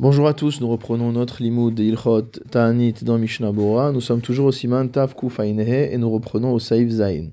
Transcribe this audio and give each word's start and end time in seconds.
Bonjour 0.00 0.26
à 0.26 0.32
tous, 0.32 0.62
nous 0.62 0.68
reprenons 0.70 1.12
notre 1.12 1.42
limoud 1.42 1.74
de 1.74 2.20
Ta'anit 2.50 2.94
dans 3.02 3.18
Mishnah 3.18 3.52
Bora. 3.52 3.92
Nous 3.92 4.00
sommes 4.00 4.22
toujours 4.22 4.46
au 4.46 4.50
Siman 4.50 4.90
Tav 4.90 5.14
Kuf 5.14 5.40
et 5.40 5.98
nous 5.98 6.10
reprenons 6.10 6.54
au 6.54 6.58
Saïf 6.58 6.88
Zain. 6.88 7.26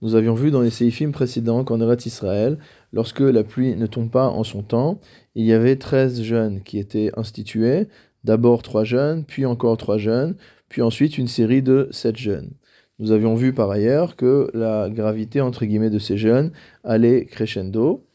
Nous 0.00 0.14
avions 0.14 0.32
vu 0.32 0.50
dans 0.50 0.62
les 0.62 0.70
Seifim 0.70 1.10
précédents 1.10 1.62
qu'en 1.62 1.78
Eretz 1.78 2.06
Israël, 2.06 2.56
lorsque 2.94 3.20
la 3.20 3.44
pluie 3.44 3.76
ne 3.76 3.84
tombe 3.84 4.10
pas 4.10 4.28
en 4.28 4.44
son 4.44 4.62
temps, 4.62 4.98
il 5.34 5.44
y 5.44 5.52
avait 5.52 5.76
13 5.76 6.22
jeunes 6.22 6.62
qui 6.62 6.78
étaient 6.78 7.10
institués. 7.18 7.86
D'abord 8.24 8.62
trois 8.62 8.84
jeunes, 8.84 9.26
puis 9.26 9.44
encore 9.44 9.76
trois 9.76 9.98
jeunes, 9.98 10.36
puis 10.70 10.80
ensuite 10.80 11.18
une 11.18 11.28
série 11.28 11.60
de 11.60 11.86
sept 11.90 12.16
jeunes. 12.16 12.52
Nous 12.98 13.12
avions 13.12 13.34
vu 13.34 13.52
par 13.52 13.70
ailleurs 13.70 14.16
que 14.16 14.50
la 14.54 14.88
gravité 14.88 15.42
entre 15.42 15.66
guillemets 15.66 15.90
de 15.90 15.98
ces 15.98 16.16
jeunes 16.16 16.52
allait 16.82 17.26
crescendo, 17.26 18.06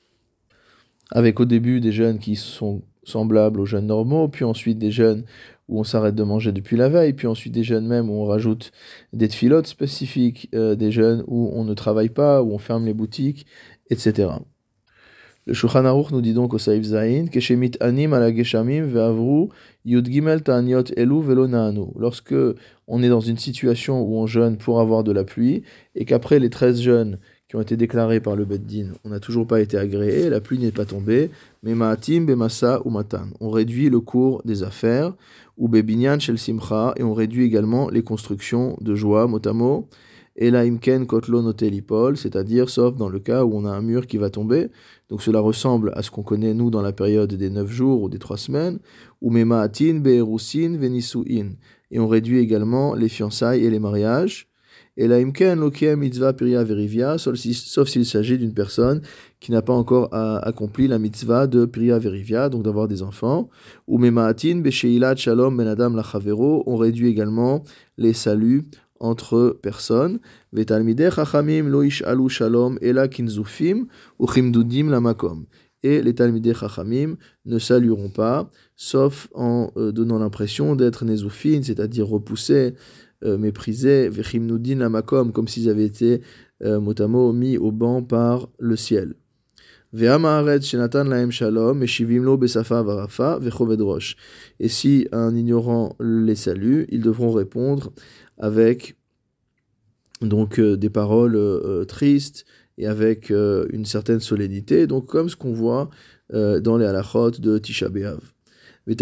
avec 1.12 1.40
au 1.40 1.46
début 1.46 1.82
des 1.82 1.92
jeunes 1.92 2.18
qui 2.18 2.36
sont 2.36 2.82
semblables 3.04 3.60
aux 3.60 3.66
jeunes 3.66 3.88
normaux, 3.88 4.28
puis 4.28 4.46
ensuite 4.46 4.78
des 4.78 4.92
jeunes 4.92 5.24
où 5.68 5.80
on 5.80 5.84
s'arrête 5.84 6.16
de 6.16 6.24
manger 6.24 6.52
depuis 6.52 6.78
la 6.78 6.90
veille, 6.90 7.14
puis 7.14 7.28
ensuite 7.28 7.54
des 7.54 7.64
jeunes 7.64 7.88
même 7.88 8.10
où 8.10 8.14
on 8.14 8.26
rajoute 8.26 8.72
des 9.14 9.28
tfilotes 9.28 9.68
spécifiques, 9.68 10.50
euh, 10.54 10.76
des 10.76 10.92
jeunes 10.92 11.24
où 11.28 11.50
on 11.54 11.64
ne 11.64 11.74
travaille 11.74 12.10
pas, 12.10 12.44
où 12.44 12.52
on 12.54 12.58
ferme 12.58 12.86
les 12.86 12.94
boutiques, 12.94 13.46
etc. 13.90 14.30
Le 15.48 15.54
Shulchan 15.54 15.86
Aruch 15.86 16.12
nous 16.12 16.22
dit 16.22 16.34
donc 16.34 16.54
au 16.54 16.60
Saïf 16.60 16.84
Zain, 16.84 17.26
Keshemit 17.26 17.72
anim 17.80 18.14
ala 18.14 18.32
geshamim 18.32 18.86
ve'avru 18.86 19.50
yud 19.86 20.08
gimel 20.08 20.44
ta'aniot 20.44 20.84
elu 20.96 21.22
velo 21.22 21.48
Lorsque 21.98 22.36
on 22.88 23.02
est 23.02 23.10
dans 23.10 23.22
une 23.22 23.38
situation 23.38 24.04
où 24.04 24.18
on 24.18 24.28
jeûne 24.28 24.58
pour 24.58 24.80
avoir 24.80 25.04
de 25.04 25.12
la 25.12 25.24
pluie, 25.24 25.64
et 25.96 26.06
qu'après 26.06 26.38
les 26.38 26.52
13 26.52 26.82
jeunes 26.82 27.18
qui 27.52 27.58
ont 27.58 27.62
été 27.62 27.76
déclarés 27.76 28.22
par 28.22 28.38
le 28.38 28.46
Beddin, 28.46 28.94
on 29.04 29.10
n'a 29.10 29.20
toujours 29.20 29.46
pas 29.46 29.60
été 29.60 29.78
agréé, 29.78 30.30
la 30.30 30.40
pluie 30.40 30.58
n'est 30.58 30.72
pas 30.72 30.86
tombée, 30.86 31.32
mais 31.64 31.76
ma'atim 31.76 32.22
bemasa 32.22 32.82
ou 32.86 32.90
matan. 32.90 33.26
On 33.42 33.50
réduit 33.50 33.90
le 33.90 34.00
cours 34.00 34.42
des 34.46 34.64
affaires, 34.64 35.14
ou 35.58 35.68
bebinyan 35.68 36.18
shel 36.18 36.38
et 36.38 37.04
on 37.04 37.14
réduit 37.14 37.44
également 37.44 37.90
les 37.90 38.04
constructions 38.04 38.78
de 38.80 38.96
joie, 38.96 39.28
motamo, 39.28 39.90
et 40.38 40.50
la 40.50 40.64
kotlo 41.06 41.42
notelipol, 41.42 42.16
c'est-à-dire 42.16 42.70
sauf 42.70 42.96
dans 42.96 43.10
le 43.10 43.20
cas 43.20 43.44
où 43.44 43.54
on 43.54 43.66
a 43.66 43.72
un 43.72 43.82
mur 43.82 44.08
qui 44.08 44.16
va 44.16 44.30
tomber. 44.30 44.70
Donc 45.10 45.22
cela 45.22 45.42
ressemble 45.42 45.92
à 45.94 46.04
ce 46.04 46.10
qu'on 46.10 46.24
connaît 46.24 46.54
nous 46.54 46.70
dans 46.70 46.82
la 46.82 46.94
période 46.94 47.34
des 47.34 47.50
neuf 47.50 47.70
jours 47.70 48.02
ou 48.02 48.08
des 48.08 48.18
trois 48.18 48.38
semaines, 48.38 48.80
ou 49.20 49.30
memaatin 49.30 50.00
beerusin 50.00 50.78
venisuin. 50.78 51.50
Et 51.92 52.00
on 52.00 52.08
réduit 52.08 52.40
également 52.40 52.96
les 52.96 53.10
fiançailles 53.10 53.66
et 53.66 53.70
les 53.70 53.80
mariages. 53.80 54.51
Et 54.98 55.08
la 55.08 55.18
imken 55.18 55.60
lokia 55.60 55.96
mitzvah 55.96 56.34
piria 56.34 56.64
verivia, 56.64 57.18
sauf 57.18 57.36
s'il 57.38 58.06
s'agit 58.06 58.38
d'une 58.38 58.54
personne 58.54 59.02
qui 59.40 59.52
n'a 59.52 59.62
pas 59.62 59.74
encore 59.74 60.10
accompli 60.12 60.88
la 60.88 61.00
mitzvah 61.00 61.48
de 61.48 61.66
piria 61.66 61.98
verivia, 61.98 62.50
donc 62.50 62.64
d'avoir 62.64 62.88
des 62.88 63.02
enfants. 63.02 63.50
Ou 63.88 63.98
memaatin 63.98 64.60
besheilat 64.60 65.16
shalom 65.16 65.56
ben 65.56 65.68
adam 65.68 65.96
lachavero, 65.96 66.64
on 66.66 66.76
réduit 66.76 67.08
également 67.08 67.64
les 67.98 68.14
saluts 68.14 68.68
entre 69.00 69.58
personnes. 69.62 70.20
chachamim 70.56 71.70
loish 71.70 72.04
alu 72.04 72.30
shalom 72.30 72.78
ela 72.82 73.08
kinzufim 73.08 73.88
ou 74.20 74.28
chimdudim 74.28 74.90
lamakom. 74.90 75.46
Et 75.84 76.02
les 76.02 76.14
talmidei 76.14 76.54
chachamim 76.54 77.16
ne 77.46 77.58
salueront 77.58 78.10
pas, 78.10 78.52
sauf 78.76 79.30
en 79.34 79.72
euh, 79.78 79.92
donnant 79.92 80.20
l'impression 80.20 80.76
d'être 80.76 81.06
nezufin, 81.06 81.62
c'est-à-dire 81.64 82.08
repoussés, 82.08 82.76
euh, 83.24 83.38
méprisés, 83.38 84.10
vechimnudin 84.10 84.78
lamakom, 84.78 85.32
comme 85.32 85.48
s'ils 85.48 85.70
avaient 85.70 85.86
été 85.86 86.22
euh, 86.64 86.80
motamo 86.80 87.34
mis 87.34 87.58
au 87.58 87.72
banc 87.72 88.04
par 88.04 88.50
le 88.60 88.76
ciel. 88.76 89.16
Et 89.94 90.08
si 94.70 95.08
un 95.12 95.36
ignorant 95.36 95.96
les 96.00 96.36
salue, 96.36 96.84
ils 96.90 97.02
devront 97.02 97.32
répondre 97.32 97.92
avec 98.38 98.96
donc 100.22 100.62
des 100.62 100.90
paroles 100.90 101.86
tristes 101.88 102.46
et 102.82 102.88
avec 102.88 103.32
euh, 103.32 103.66
une 103.72 103.86
certaine 103.86 104.20
solennité, 104.20 104.88
donc 104.88 105.06
comme 105.06 105.30
ce 105.30 105.38
qu'on 105.38 105.54
voit 105.54 105.90
dans 106.34 106.78
les 106.78 106.86
halachot 106.86 107.32
de 107.32 107.58
Tisha 107.58 107.90
B'Av. 107.90 108.22
Et 108.88 108.96
à 108.96 108.98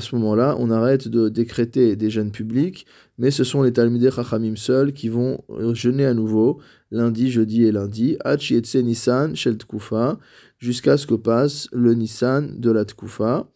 ce 0.00 0.16
moment-là, 0.16 0.56
on 0.58 0.70
arrête 0.70 1.08
de 1.08 1.30
décréter 1.30 1.96
des 1.96 2.10
jeûnes 2.10 2.30
publics, 2.30 2.86
mais 3.16 3.30
ce 3.30 3.42
sont 3.42 3.62
les 3.62 3.72
Talmidei 3.72 4.10
Chachamim 4.10 4.56
seuls 4.56 4.92
qui 4.92 5.08
vont 5.08 5.42
jeûner 5.72 6.04
à 6.04 6.12
nouveau, 6.12 6.60
lundi, 6.90 7.30
jeudi 7.30 7.64
et 7.64 7.72
lundi, 7.72 8.18
Nissan 8.74 9.34
Shel 9.34 9.56
Tkufa, 9.56 10.18
jusqu'à 10.58 10.98
ce 10.98 11.06
que 11.06 11.14
passe 11.14 11.70
le 11.72 11.94
Nissan 11.94 12.60
de 12.60 12.70
la 12.70 12.84
Tkufa 12.84 13.48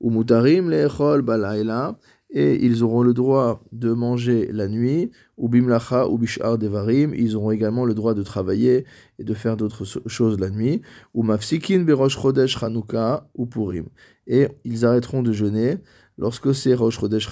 ou 0.00 0.10
mutarim 0.10 0.70
le'echol 0.70 1.20
balayla, 1.20 1.98
et 2.30 2.64
ils 2.64 2.82
auront 2.82 3.02
le 3.02 3.14
droit 3.14 3.62
de 3.72 3.92
manger 3.92 4.50
la 4.52 4.68
nuit, 4.68 5.10
ou 5.36 5.48
bimlacha 5.48 6.08
ou 6.08 6.18
bishar 6.18 6.58
devarim, 6.58 7.14
ils 7.14 7.36
auront 7.36 7.50
également 7.50 7.84
le 7.84 7.94
droit 7.94 8.14
de 8.14 8.22
travailler 8.22 8.84
et 9.18 9.24
de 9.24 9.34
faire 9.34 9.56
d'autres 9.56 9.84
choses 10.06 10.38
la 10.38 10.50
nuit, 10.50 10.82
ou 11.14 11.22
mafsikin 11.22 11.80
berosh 11.80 12.18
chodesh 12.18 12.58
chanukah 12.58 13.28
ou 13.34 13.46
purim, 13.46 13.86
et 14.26 14.48
ils 14.64 14.84
arrêteront 14.84 15.22
de 15.22 15.32
jeûner 15.32 15.78
lorsque 16.18 16.54
c'est 16.54 16.74
rosh 16.74 16.98
chodesh 16.98 17.28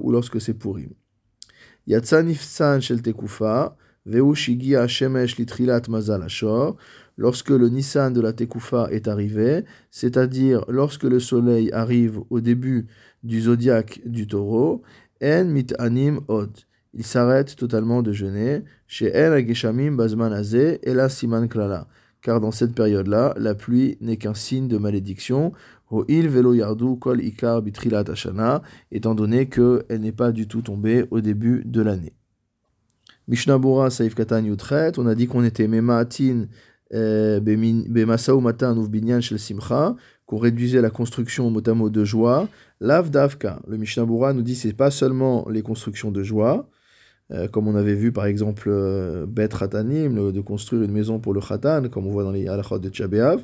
ou 0.00 0.10
lorsque 0.10 0.40
c'est 0.40 0.54
purim. 0.54 0.90
Yatsa 1.86 2.22
nifsan 2.22 2.80
shel 2.80 3.02
tekufa, 3.02 3.76
lorsque 7.16 7.50
le 7.50 7.68
Nissan 7.68 8.12
de 8.12 8.20
la 8.20 8.32
Tekufa 8.32 8.88
est 8.90 9.08
arrivé, 9.08 9.64
c'est-à-dire 9.90 10.64
lorsque 10.68 11.04
le 11.04 11.20
soleil 11.20 11.70
arrive 11.72 12.20
au 12.30 12.40
début 12.40 12.86
du 13.22 13.40
zodiaque 13.40 14.00
du 14.04 14.26
taureau, 14.26 14.82
en 15.22 15.44
mit 15.44 15.68
anim 15.78 16.20
od. 16.28 16.50
Il 16.92 17.04
s'arrête 17.04 17.56
totalement 17.56 18.02
de 18.02 18.12
jeûner. 18.12 18.62
Chez 18.86 19.06
El 19.06 19.32
Ageshamim 19.32 19.96
Bazman 19.96 20.32
et 20.54 20.94
la 20.94 21.08
Siman 21.08 21.48
Klala. 21.48 21.88
Car 22.22 22.40
dans 22.40 22.52
cette 22.52 22.74
période-là, 22.74 23.34
la 23.36 23.54
pluie 23.54 23.98
n'est 24.00 24.16
qu'un 24.16 24.34
signe 24.34 24.68
de 24.68 24.78
malédiction. 24.78 25.52
il 26.08 26.28
velo 26.28 26.54
yardu 26.54 26.98
kol 26.98 27.20
ikar 27.20 27.62
bitrilat 27.62 28.04
étant 28.90 29.14
donné 29.14 29.48
qu'elle 29.48 30.00
n'est 30.00 30.12
pas 30.12 30.32
du 30.32 30.46
tout 30.46 30.62
tombée 30.62 31.04
au 31.10 31.20
début 31.20 31.62
de 31.64 31.82
l'année. 31.82 32.12
Mishnah 33.28 33.58
Saif 33.90 34.14
Katan 34.14 34.44
on 34.98 35.06
a 35.06 35.14
dit 35.14 35.26
qu'on 35.26 35.44
était 35.44 35.66
Memaatin 35.66 36.46
euh, 36.92 37.40
qu'on 40.26 40.38
réduisait 40.38 40.80
la 40.80 40.90
construction 40.90 41.50
motamo 41.50 41.90
de 41.90 42.04
joie. 42.04 42.48
Lav 42.80 43.10
Davka, 43.10 43.60
le 43.66 43.76
Mishnah 43.76 44.04
nous 44.04 44.42
dit 44.42 44.54
c'est 44.54 44.72
pas 44.72 44.90
seulement 44.90 45.46
les 45.48 45.62
constructions 45.62 46.10
de 46.10 46.22
joie, 46.22 46.68
euh, 47.30 47.48
comme 47.48 47.68
on 47.68 47.74
avait 47.74 47.94
vu 47.94 48.12
par 48.12 48.26
exemple 48.26 48.68
euh, 48.68 49.24
Bet 49.26 49.48
Ratanim, 49.52 50.30
de 50.30 50.40
construire 50.42 50.82
une 50.82 50.92
maison 50.92 51.18
pour 51.18 51.32
le 51.32 51.40
Khatan, 51.40 51.88
comme 51.88 52.06
on 52.06 52.10
voit 52.10 52.22
dans 52.22 52.32
les 52.32 52.48
halachot 52.48 52.78
de 52.78 52.90
Tchabéav. 52.90 53.42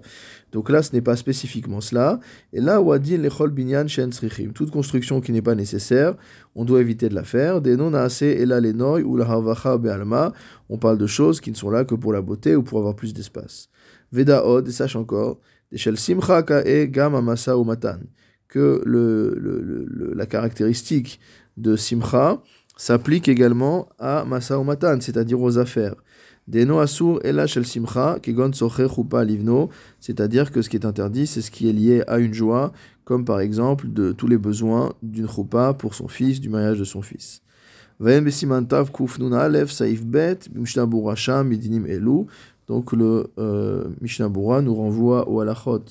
Donc 0.53 0.69
là, 0.69 0.83
ce 0.83 0.93
n'est 0.93 1.01
pas 1.01 1.17
spécifiquement 1.17 1.81
cela. 1.81 2.21
Et 2.53 2.61
là, 2.61 2.81
Wadin 2.81 3.19
Lechol 3.19 3.51
Binyan 3.51 3.87
Shen 3.89 4.11
toute 4.55 4.71
construction 4.71 5.21
qui 5.21 5.33
n'est 5.33 5.41
pas 5.41 5.55
nécessaire, 5.55 6.15
on 6.55 6.65
doit 6.65 6.81
éviter 6.81 7.09
de 7.09 7.15
la 7.15 7.25
faire. 7.25 7.63
Des 7.63 7.77
non 7.77 7.93
et 7.95 9.03
ou 9.03 9.17
la 9.17 9.31
havacha 9.31 9.79
be'alma, 9.79 10.33
on 10.69 10.77
parle 10.77 10.99
de 10.99 11.07
choses 11.07 11.41
qui 11.41 11.51
ne 11.51 11.57
sont 11.57 11.71
là 11.71 11.85
que 11.85 11.95
pour 11.95 12.13
la 12.13 12.21
beauté 12.21 12.57
ou 12.57 12.63
pour 12.63 12.79
avoir 12.79 12.95
plus 12.95 13.15
d'espace. 13.15 13.71
Veda 14.13 14.45
Od, 14.45 14.69
et 14.69 14.73
sache 14.73 14.97
encore, 14.97 15.39
des 15.73 15.79
Shel 15.79 15.97
Simcha 15.97 16.43
Ka'e 16.43 16.87
Gam 16.87 17.15
Amasa 17.15 17.55
que 18.49 18.83
le, 18.85 19.35
le, 19.39 20.13
la 20.15 20.27
caractéristique 20.27 21.21
de 21.57 21.77
Simcha, 21.77 22.43
s'applique 22.81 23.29
également 23.29 23.91
à 23.99 24.25
Masa 24.25 24.59
Matan, 24.63 24.99
c'est-à-dire 25.03 25.39
aux 25.39 25.59
affaires. 25.59 25.95
Deno 26.49 26.79
Asur 26.79 27.21
Simcha, 27.63 28.19
Kegon 28.23 28.53
Chupa 28.53 29.23
Livno, 29.23 29.69
c'est-à-dire 30.01 30.51
que 30.51 30.63
ce 30.63 30.71
qui 30.71 30.77
est 30.77 30.87
interdit, 30.87 31.27
c'est 31.27 31.43
ce 31.43 31.51
qui 31.51 31.69
est 31.69 31.75
lié 31.75 32.03
à 32.07 32.19
une 32.19 32.33
joie, 32.33 32.73
comme 33.05 33.27
par 33.27 33.41
exemple 33.41 33.93
de 33.93 34.13
tous 34.13 34.27
les 34.27 34.39
besoins 34.39 34.95
d'une 35.03 35.29
Chupa 35.29 35.75
pour 35.75 35.95
son 35.95 36.09
fils, 36.09 36.41
du 36.41 36.49
mariage 36.49 36.79
de 36.79 36.85
son 36.85 37.03
fils. 37.03 37.43
Saif 38.01 38.49
Bet, 40.07 40.39
Midinim 41.45 41.87
Elu. 41.87 42.25
Donc 42.67 42.93
le 42.95 43.27
euh, 43.37 43.85
Mishnah 44.01 44.31
nous 44.63 44.75
renvoie 44.75 45.29
au 45.29 45.41
halachot 45.41 45.85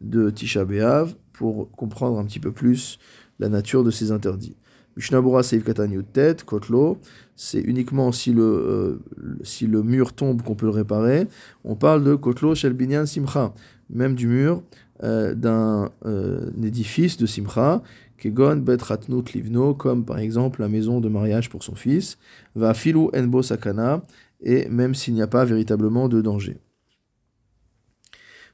de 0.00 0.30
Tisha 0.30 0.64
B'Av 0.64 1.14
pour 1.34 1.70
comprendre 1.72 2.18
un 2.18 2.24
petit 2.24 2.40
peu 2.40 2.50
plus 2.50 2.98
la 3.38 3.50
nature 3.50 3.84
de 3.84 3.90
ces 3.90 4.10
interdits. 4.10 4.56
Mishnabura 5.00 5.42
Seif 5.42 5.64
tête, 6.12 6.44
Kotlo, 6.44 6.98
c'est 7.34 7.60
uniquement 7.60 8.12
si 8.12 8.34
le, 8.34 8.42
euh, 8.42 8.98
si 9.42 9.66
le 9.66 9.82
mur 9.82 10.12
tombe 10.12 10.42
qu'on 10.42 10.54
peut 10.54 10.66
le 10.66 10.72
réparer. 10.72 11.26
On 11.64 11.74
parle 11.74 12.04
de 12.04 12.14
Kotlo 12.14 12.54
Shel 12.54 12.74
Binyan 12.74 13.06
Simcha, 13.06 13.54
même 13.88 14.14
du 14.14 14.26
mur 14.26 14.62
euh, 15.02 15.34
d'un 15.34 15.90
euh, 16.04 16.50
édifice 16.62 17.16
de 17.16 17.24
Simcha, 17.24 17.82
Kegon 18.18 18.56
Bet 18.56 18.82
Ratnut 18.82 19.32
Livno, 19.32 19.72
comme 19.72 20.04
par 20.04 20.18
exemple 20.18 20.60
la 20.60 20.68
maison 20.68 21.00
de 21.00 21.08
mariage 21.08 21.48
pour 21.48 21.62
son 21.62 21.74
fils, 21.74 22.18
Va 22.54 22.74
Filu 22.74 23.08
Enbo 23.16 23.40
Sakana, 23.40 24.02
et 24.42 24.68
même 24.68 24.94
s'il 24.94 25.14
n'y 25.14 25.22
a 25.22 25.26
pas 25.26 25.46
véritablement 25.46 26.10
de 26.10 26.20
danger. 26.20 26.58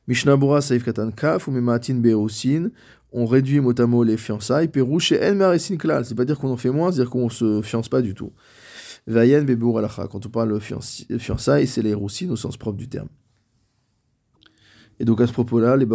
Mishnabura 0.06 0.60
Saif 0.60 0.84
Katan 0.84 1.10
Kaf 1.10 1.48
ou 1.48 1.50
Mematin 1.50 2.00
on 3.12 3.26
réduit 3.26 3.60
motamo 3.60 4.04
les 4.04 4.16
fiançailles. 4.16 4.68
Perouche 4.68 5.12
et 5.12 5.30
En 5.30 5.76
Klal, 5.78 6.04
c'est 6.04 6.14
pas 6.14 6.24
dire 6.24 6.38
qu'on 6.38 6.50
en 6.50 6.56
fait 6.56 6.70
moins, 6.70 6.90
c'est 6.90 7.00
dire 7.00 7.10
qu'on 7.10 7.28
se 7.28 7.62
fiance 7.62 7.88
pas 7.88 8.02
du 8.02 8.14
tout. 8.14 8.32
Vayen 9.06 9.42
Bebour 9.42 9.78
Alacha, 9.78 10.08
quand 10.08 10.26
on 10.26 10.28
parle 10.28 10.52
de 10.52 11.18
fiançailles, 11.18 11.66
c'est 11.66 11.82
les 11.82 11.94
roussines 11.94 12.30
au 12.30 12.36
sens 12.36 12.56
propre 12.56 12.76
du 12.76 12.88
terme. 12.88 13.08
Et 14.98 15.04
donc 15.04 15.20
à 15.20 15.26
ce 15.26 15.32
propos-là, 15.32 15.76
les 15.76 15.86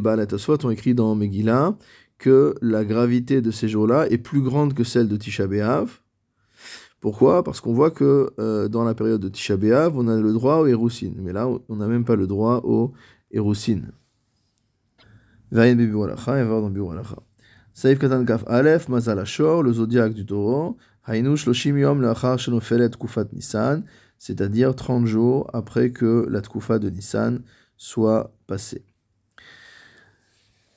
Baal 0.00 0.26
ont 0.64 0.70
écrit 0.70 0.94
dans 0.94 1.14
Megillah 1.14 1.76
que 2.18 2.54
la 2.60 2.84
gravité 2.84 3.40
de 3.40 3.50
ces 3.50 3.68
jours-là 3.68 4.06
est 4.10 4.18
plus 4.18 4.42
grande 4.42 4.74
que 4.74 4.84
celle 4.84 5.08
de 5.08 5.16
Tisha. 5.16 5.46
Pourquoi? 7.00 7.42
Parce 7.42 7.62
qu'on 7.62 7.72
voit 7.72 7.90
que 7.90 8.30
euh, 8.38 8.68
dans 8.68 8.84
la 8.84 8.94
période 8.94 9.22
de 9.22 9.28
Tisha 9.30 9.56
on 9.94 10.06
a 10.06 10.20
le 10.20 10.32
droit 10.32 10.56
au 10.56 10.66
Héroussine. 10.66 11.14
Mais 11.18 11.32
là, 11.32 11.48
on 11.68 11.76
n'a 11.76 11.86
même 11.86 12.04
pas 12.04 12.16
le 12.16 12.26
droit 12.26 12.60
au 12.62 12.92
Héroussine. 13.30 13.90
Vayen 13.90 13.98
Bebur 14.98 14.98
Alacha, 15.00 15.08
et 15.08 15.08
voir 15.08 15.08
dans 15.08 15.08
Bebur 15.08 15.08
Alacha. 15.08 15.38
Saïf 15.52 15.76
Katan 17.98 18.24
Kaf 18.24 18.44
Aleph, 18.46 18.88
Mazal 18.88 19.18
Ashor, 19.18 19.62
le 19.62 19.72
zodiaque 19.72 20.14
du 20.14 20.24
taureau. 20.24 20.76
Hainu 21.06 21.36
Shloshim 21.36 21.78
Yom 21.78 22.02
Lachar 22.02 22.38
Shenofelet 22.38 22.90
Kufat 22.90 23.26
Nissan, 23.32 23.84
c'est-à-dire 24.18 24.76
30 24.76 25.06
jours 25.06 25.50
après 25.52 25.90
que 25.90 26.26
la 26.30 26.40
Tkufa 26.40 26.78
de 26.78 26.90
Nissan 26.90 27.40
soit 27.76 28.32
passée. 28.46 28.84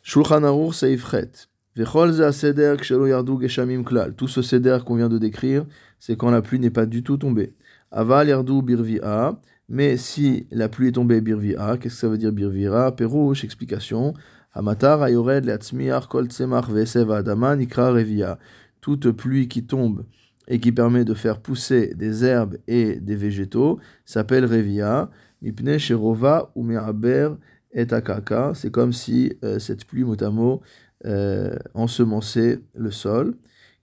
Shulchan 0.01 0.43
Aruch 0.43 0.73
Saïf 0.73 1.09
Chet. 1.09 1.47
Vechol 1.75 2.13
Ze 2.13 2.31
Seder 2.31 2.75
Kshelo 2.77 3.05
Yardu 3.05 3.39
Geshamim 3.41 3.83
Klal. 3.83 4.15
Tout 4.15 4.27
ce 4.27 4.41
Seder 4.41 4.79
qu'on 4.85 4.95
vient 4.95 5.09
de 5.09 5.17
décrire, 5.17 5.65
c'est 5.99 6.15
quand 6.15 6.31
la 6.31 6.41
pluie 6.41 6.59
n'est 6.59 6.69
pas 6.69 6.85
du 6.85 7.03
tout 7.03 7.17
tombée. 7.17 7.53
Aval 7.91 8.29
Yardu 8.29 8.61
Birvi'a. 8.63 9.39
Mais 9.69 9.97
si 9.97 10.47
la 10.51 10.67
pluie 10.67 10.89
est 10.89 10.93
tombée 10.93 11.21
Birvi'a, 11.21 11.77
qu'est-ce 11.77 11.95
que 11.95 12.01
ça 12.01 12.09
veut 12.09 12.17
dire 12.17 12.31
Birvi'a? 12.31 12.91
Perouche, 12.91 13.43
explication. 13.43 14.13
Hamatar 14.55 15.01
Ayored 15.01 15.45
Leatzmiach 15.45 16.07
Kol 16.07 16.27
Tzemach 16.27 16.69
Vesev 16.69 17.11
Adama 17.11 17.55
Nikra 17.55 17.91
Revia. 17.91 18.37
Toute 18.81 19.09
pluie 19.11 19.47
qui 19.47 19.65
tombe 19.65 20.05
et 20.47 20.59
qui 20.59 20.71
permet 20.71 21.05
de 21.05 21.15
faire 21.15 21.39
pousser 21.39 21.95
des 21.95 22.23
herbes 22.23 22.57
et 22.67 22.99
des 22.99 23.15
végétaux 23.15 23.79
s'appelle 24.05 24.45
Revia. 24.45 25.09
Mipne 25.41 25.79
Sherova 25.79 26.51
ou 26.55 26.63
Me'aber 26.63 27.37
et 27.71 27.91
Akaka. 27.91 28.51
C'est 28.53 28.69
comme 28.69 28.93
si 28.93 29.33
euh, 29.43 29.57
cette 29.57 29.85
pluie 29.85 30.03
mot 30.03 30.61
euh, 31.05 31.55
ensemençait 31.73 32.59
le 32.75 32.91
sol. 32.91 33.35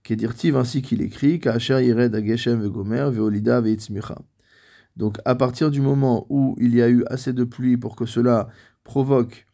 Kedirtiv 0.03 0.55
ainsi 0.55 0.81
qu'il 0.81 1.01
écrit, 1.01 1.39
Ka'asher 1.39 1.83
Yired 1.83 2.15
Ageshem 2.15 2.61
Vegomer 2.61 3.09
Veolida 3.11 3.59
Veitzmicha. 3.59 4.17
Donc 4.95 5.17
à 5.25 5.35
partir 5.35 5.69
du 5.69 5.81
moment 5.81 6.25
où 6.29 6.55
il 6.59 6.73
y 6.73 6.81
a 6.81 6.89
eu 6.89 7.03
assez 7.07 7.33
de 7.33 7.43
pluie 7.43 7.75
pour 7.75 7.95
que 7.95 8.05
cela 8.05 8.47
provoque 8.83 9.45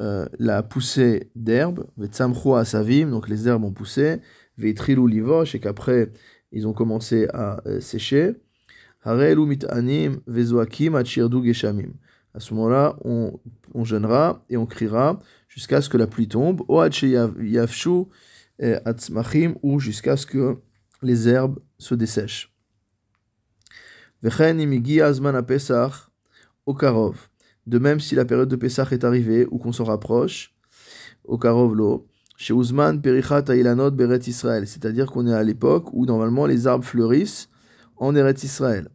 euh, 0.00 0.26
la 0.38 0.62
poussée 0.62 1.30
d'herbes, 1.34 1.86
Vetsamchua 1.96 2.60
Asavim, 2.60 3.10
donc 3.10 3.28
les 3.28 3.48
herbes 3.48 3.64
ont 3.64 3.72
poussé, 3.72 4.20
Veitrilou 4.56 5.06
Livosh, 5.06 5.54
et 5.54 5.60
qu'après 5.60 6.12
ils 6.52 6.66
ont 6.66 6.72
commencé 6.72 7.28
à 7.32 7.60
euh, 7.66 7.80
sécher. 7.80 8.36
Harelu 9.02 9.46
Mitanim 9.46 10.20
Vezoakim 10.26 10.94
Achirdu 10.94 11.44
Geshamim. 11.44 11.92
À 12.34 12.40
ce 12.40 12.54
moment-là, 12.54 12.96
on, 13.04 13.38
on 13.74 13.84
jeûnera 13.84 14.44
et 14.48 14.56
on 14.56 14.66
criera 14.66 15.18
jusqu'à 15.48 15.80
ce 15.80 15.88
que 15.88 15.96
la 15.96 16.06
pluie 16.06 16.28
tombe, 16.28 16.62
O 16.68 16.82
Yavshu 16.84 18.04
Atzmachim, 18.60 19.54
ou 19.62 19.78
jusqu'à 19.78 20.16
ce 20.16 20.26
que 20.26 20.56
les 21.02 21.28
herbes 21.28 21.58
se 21.78 21.94
dessèchent. 21.94 22.52
Vechen 24.22 24.60
Azman 25.00 25.42
Pesach 25.42 26.10
Okarov. 26.66 27.27
De 27.68 27.78
même, 27.78 28.00
si 28.00 28.14
la 28.14 28.24
période 28.24 28.48
de 28.48 28.56
Pesach 28.56 28.92
est 28.92 29.04
arrivée 29.04 29.46
ou 29.50 29.58
qu'on 29.58 29.72
s'en 29.72 29.84
rapproche, 29.84 30.54
Okarov 31.26 31.74
lo, 31.74 32.06
chez 32.38 32.54
Ouzman 32.54 33.02
Perichat 33.02 33.44
Ailanot 33.48 33.90
Beret 33.90 34.20
Israël, 34.26 34.66
c'est-à-dire 34.66 35.04
qu'on 35.04 35.26
est 35.26 35.34
à 35.34 35.42
l'époque 35.42 35.92
où 35.92 36.06
normalement 36.06 36.46
les 36.46 36.66
arbres 36.66 36.86
fleurissent 36.86 37.50
en 37.98 38.16
Eret 38.16 38.36
Israël. 38.42 38.88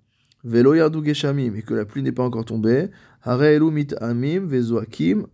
Velo 0.43 0.73
Yardu 0.73 1.05
Geshamim, 1.05 1.53
et 1.53 1.61
que 1.61 1.75
la 1.75 1.85
pluie 1.85 2.01
n'est 2.01 2.11
pas 2.11 2.23
encore 2.23 2.45
tombée, 2.45 2.89
Hareelu 3.21 3.69
Mit 3.69 3.89
Amim 4.01 4.47
Vezoakim, 4.47 5.27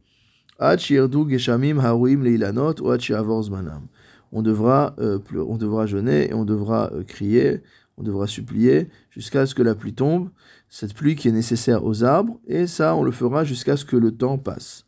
Ad 0.59 0.81
Geshamim 0.81 1.79
Haruim 1.79 2.21
Leilanot 2.21 2.81
ou 2.81 2.89
Ad 2.89 2.99
Zmanam. 2.99 3.87
On 4.33 4.41
devra, 4.41 4.97
euh, 4.99 5.19
on 5.33 5.55
devra 5.55 5.85
jeûner 5.85 6.29
et 6.29 6.33
on 6.33 6.43
devra 6.43 6.91
euh, 6.91 7.03
crier 7.05 7.61
on 7.99 8.03
devra 8.03 8.25
supplier 8.27 8.87
jusqu'à 9.11 9.45
ce 9.45 9.53
que 9.53 9.61
la 9.61 9.75
pluie 9.75 9.93
tombe, 9.93 10.29
cette 10.69 10.93
pluie 10.93 11.15
qui 11.15 11.27
est 11.27 11.33
nécessaire 11.33 11.83
aux 11.83 12.03
arbres, 12.03 12.39
et 12.47 12.65
ça, 12.65 12.95
on 12.95 13.03
le 13.03 13.11
fera 13.11 13.43
jusqu'à 13.43 13.75
ce 13.75 13.85
que 13.85 13.97
le 13.97 14.11
temps 14.11 14.37
passe. 14.37 14.85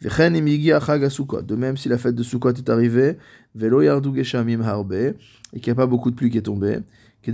De 0.00 1.56
même, 1.56 1.76
si 1.76 1.88
la 1.88 1.98
fête 1.98 2.14
de 2.14 2.22
Sukkot 2.22 2.52
est 2.52 2.70
arrivée, 2.70 3.18
et 3.54 3.60
qu'il 5.60 5.66
n'y 5.66 5.70
a 5.70 5.74
pas 5.74 5.86
beaucoup 5.86 6.10
de 6.10 6.16
pluie 6.16 6.30
qui 6.30 6.38
est 6.38 6.42
tombée, 6.42 6.78
et 7.26 7.32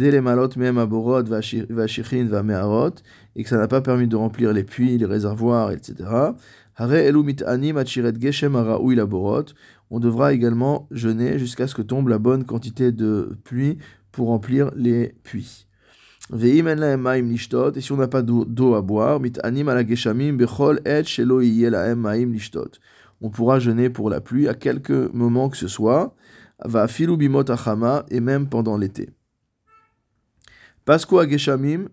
que 3.43 3.49
ça 3.49 3.57
n'a 3.57 3.69
pas 3.69 3.81
permis 3.83 4.09
de 4.09 4.17
remplir 4.17 4.53
les 4.53 4.65
puits, 4.65 4.99
les 4.99 5.05
réservoirs, 5.05 5.71
etc. 5.73 5.95
On 9.91 10.01
devra 10.01 10.33
également 10.33 10.89
jeûner 10.91 11.39
jusqu'à 11.39 11.67
ce 11.69 11.75
que 11.75 11.83
tombe 11.83 12.09
la 12.09 12.19
bonne 12.19 12.45
quantité 12.45 12.91
de 12.91 13.37
pluie 13.45 13.77
pour 14.15 14.29
remplir 14.29 14.71
les 14.77 15.15
puits. 15.25 15.67
Et 16.33 16.63
si 17.81 17.93
on 17.93 17.97
n'a 17.97 18.09
pas 18.09 18.23
d'eau 18.23 18.75
à 18.75 18.81
boire, 18.81 19.21
on 23.21 23.31
pourra 23.31 23.59
jeûner 23.59 23.91
pour 23.91 24.11
la 24.11 24.21
pluie 24.21 24.49
à 24.49 24.55
quelque 24.55 25.11
moment 25.13 25.49
que 25.51 25.57
ce 25.57 25.69
soit, 25.69 26.15
va 26.65 26.87
bimot 26.87 27.51
achama, 27.51 28.07
et 28.09 28.21
même 28.21 28.49
pendant 28.49 28.79
l'été. 28.79 29.11
Pasco 30.85 31.23
geshamim, 31.29 31.89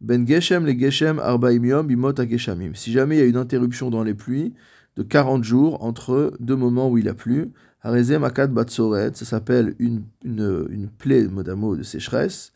ben 0.00 0.26
geshem 0.26 0.66
le 0.66 0.78
geshem 0.78 1.18
arbaim 1.18 1.64
yom 1.64 1.86
bimot 1.86 2.14
geshamim. 2.28 2.74
Si 2.74 2.92
jamais 2.92 3.16
il 3.16 3.20
y 3.20 3.22
a 3.22 3.26
une 3.26 3.36
interruption 3.36 3.90
dans 3.90 4.04
les 4.04 4.14
pluies 4.14 4.54
de 4.96 5.02
40 5.02 5.42
jours 5.42 5.82
entre 5.82 6.34
deux 6.38 6.56
moments 6.56 6.90
où 6.90 6.98
il 6.98 7.08
a 7.08 7.14
plu, 7.14 7.52
Makat 7.84 8.46
Batsoret, 8.46 9.10
ça 9.14 9.26
s'appelle 9.26 9.74
une, 9.78 10.04
une, 10.24 10.66
une 10.70 10.88
plaie 10.88 11.28
modamo 11.28 11.76
de 11.76 11.82
sécheresse. 11.82 12.52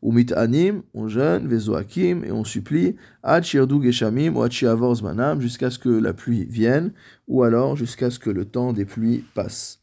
Ou 0.00 0.12
anim, 0.34 0.82
on 0.94 1.08
jeûne, 1.08 1.46
vezoakim, 1.46 2.24
et 2.24 2.32
on 2.32 2.42
supplie, 2.42 2.96
ad 3.22 3.44
geshamim 3.44 4.34
ou 4.34 4.42
ad 4.42 4.50
zmanam, 4.50 5.40
jusqu'à 5.40 5.70
ce 5.70 5.78
que 5.78 5.90
la 5.90 6.12
pluie 6.12 6.44
vienne, 6.46 6.92
ou 7.28 7.44
alors 7.44 7.76
jusqu'à 7.76 8.10
ce 8.10 8.18
que 8.18 8.30
le 8.30 8.44
temps 8.44 8.72
des 8.72 8.84
pluies 8.84 9.24
passe. 9.34 9.78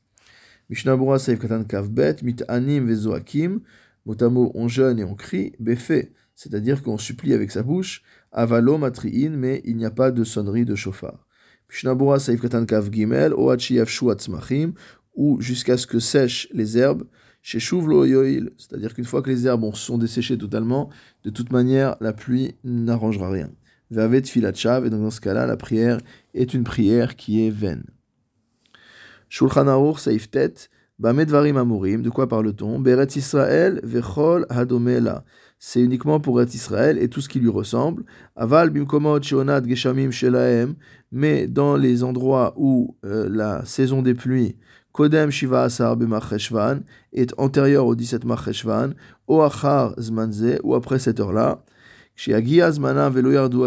Mishnabura 0.70 1.20
saif 1.20 1.40
katan 1.40 1.64
kavbet, 1.64 2.18
anim 2.48 2.88
vezoakim, 2.88 3.62
motamo 4.06 4.52
on 4.56 4.68
jeûne 4.68 5.00
et 5.00 5.06
on 5.06 5.16
crie, 5.16 5.54
befe, 5.60 6.10
c'est-à-dire 6.36 6.84
qu'on 6.84 6.98
supplie 6.98 7.34
avec 7.34 7.52
sa 7.52 7.64
bouche, 7.64 8.02
avalo 8.32 8.78
matriin, 8.78 9.32
mais 9.32 9.62
il 9.66 9.78
n'y 9.78 9.86
a 9.86 9.92
pas 9.92 10.12
de 10.12 10.24
sonnerie 10.24 10.66
de 10.66 10.76
chauffard. 10.76 11.29
Mishnabura 11.70 12.20
Saif 12.20 12.42
Katan 12.42 12.66
Kav 12.66 12.92
Gimel, 12.92 13.34
Atzmachim, 13.34 14.74
ou 15.16 15.40
jusqu'à 15.42 15.78
ce 15.78 15.88
que 15.88 16.00
sèchent 16.00 16.48
les 16.54 16.78
herbes, 16.78 17.04
chez 17.42 17.60
Yoil, 17.60 18.52
c'est-à-dire 18.58 18.94
qu'une 18.94 19.06
fois 19.06 19.22
que 19.22 19.30
les 19.30 19.48
herbes 19.48 19.74
sont 19.74 19.98
desséchées 19.98 20.38
totalement, 20.38 20.90
de 21.24 21.30
toute 21.30 21.52
manière, 21.52 21.96
la 22.02 22.14
pluie 22.14 22.56
n'arrangera 22.64 23.30
rien. 23.30 23.50
Vavet 23.92 24.24
Filachav, 24.24 24.86
et 24.86 24.90
donc 24.90 25.02
dans 25.02 25.12
ce 25.12 25.22
cas-là, 25.22 25.46
la 25.46 25.58
prière 25.58 26.00
est 26.34 26.54
une 26.54 26.64
prière 26.64 27.16
qui 27.16 27.46
est 27.46 27.50
vaine. 27.50 27.86
Shulchan 29.30 29.68
Aruch 29.68 30.00
Bamedvarim 31.00 31.56
Amurim, 31.56 32.02
de 32.02 32.10
quoi 32.10 32.28
parle-t-on? 32.28 32.78
Beret 32.78 33.08
Israël, 33.16 33.80
Vechol 33.84 34.46
Hadomela. 34.50 35.24
C'est 35.58 35.82
uniquement 35.82 36.20
pour 36.20 36.42
être 36.42 36.54
Israël 36.54 36.98
et 36.98 37.08
tout 37.08 37.22
ce 37.22 37.30
qui 37.30 37.40
lui 37.40 37.48
ressemble. 37.48 38.04
Aval 38.36 38.70
bimkomot 38.70 39.22
shionat 39.22 39.64
geshamim 39.66 40.12
shelaem, 40.12 40.76
mais 41.14 41.48
dans 41.48 41.78
les 41.78 42.04
endroits 42.04 42.54
où 42.58 42.98
euh, 43.06 43.30
la 43.32 43.64
saison 43.64 44.02
des 44.02 44.14
pluies, 44.14 44.58
kodem 44.92 45.32
shiva 45.32 45.64
asar 45.64 45.96
est 47.14 47.34
antérieure 47.38 47.86
au 47.86 47.96
17 47.96 48.26
macheshvan, 48.26 48.90
o 49.28 49.42
achar 49.42 49.94
zmanze, 49.98 50.60
ou 50.64 50.76
après 50.76 51.00
cette 51.00 51.22
heure-là, 51.22 51.64
shiagia 52.18 52.72
zmana 52.72 53.10
velo 53.10 53.32
yardu 53.32 53.60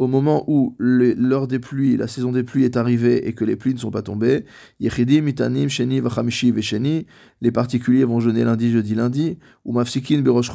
au 0.00 0.06
moment 0.06 0.44
où 0.46 0.74
l'heure 0.78 1.46
des 1.46 1.58
pluies, 1.58 1.98
la 1.98 2.08
saison 2.08 2.32
des 2.32 2.42
pluies 2.42 2.64
est 2.64 2.78
arrivée 2.78 3.28
et 3.28 3.34
que 3.34 3.44
les 3.44 3.54
pluies 3.54 3.74
ne 3.74 3.78
sont 3.78 3.90
pas 3.90 4.00
tombées, 4.00 4.46
Sheni, 4.80 6.00
Vesheni, 6.00 7.06
les 7.42 7.52
particuliers 7.52 8.04
vont 8.04 8.18
jeûner 8.18 8.42
lundi, 8.42 8.72
jeudi, 8.72 8.94
lundi, 8.94 9.36
ou 9.66 9.74
Mafsikin, 9.74 10.22
Berosh 10.22 10.50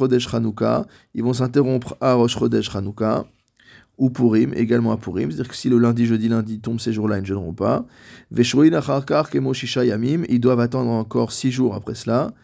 ils 1.14 1.22
vont 1.22 1.32
s'interrompre 1.32 1.96
à 2.00 2.14
Rosh 2.14 2.36
Chodesh, 2.36 2.68
ou 3.98 4.10
Purim, 4.10 4.52
également 4.52 4.90
à 4.90 4.96
Purim, 4.96 5.30
c'est-à-dire 5.30 5.48
que 5.48 5.56
si 5.56 5.68
le 5.68 5.78
lundi, 5.78 6.06
jeudi, 6.06 6.28
lundi 6.28 6.58
tombe 6.58 6.80
ces 6.80 6.92
jours-là, 6.92 7.18
ils 7.18 7.22
ne 7.22 7.26
jeûneront 7.26 7.54
pas. 7.54 7.86
Veshoin, 8.32 8.72
Acharkar, 8.72 9.30
Kemo, 9.30 9.54
Shisha, 9.54 9.84
Yamim, 9.84 10.24
ils 10.28 10.40
doivent 10.40 10.58
attendre 10.58 10.90
encore 10.90 11.30
six 11.30 11.52
jours 11.52 11.76
après 11.76 11.94
cela. 11.94 12.34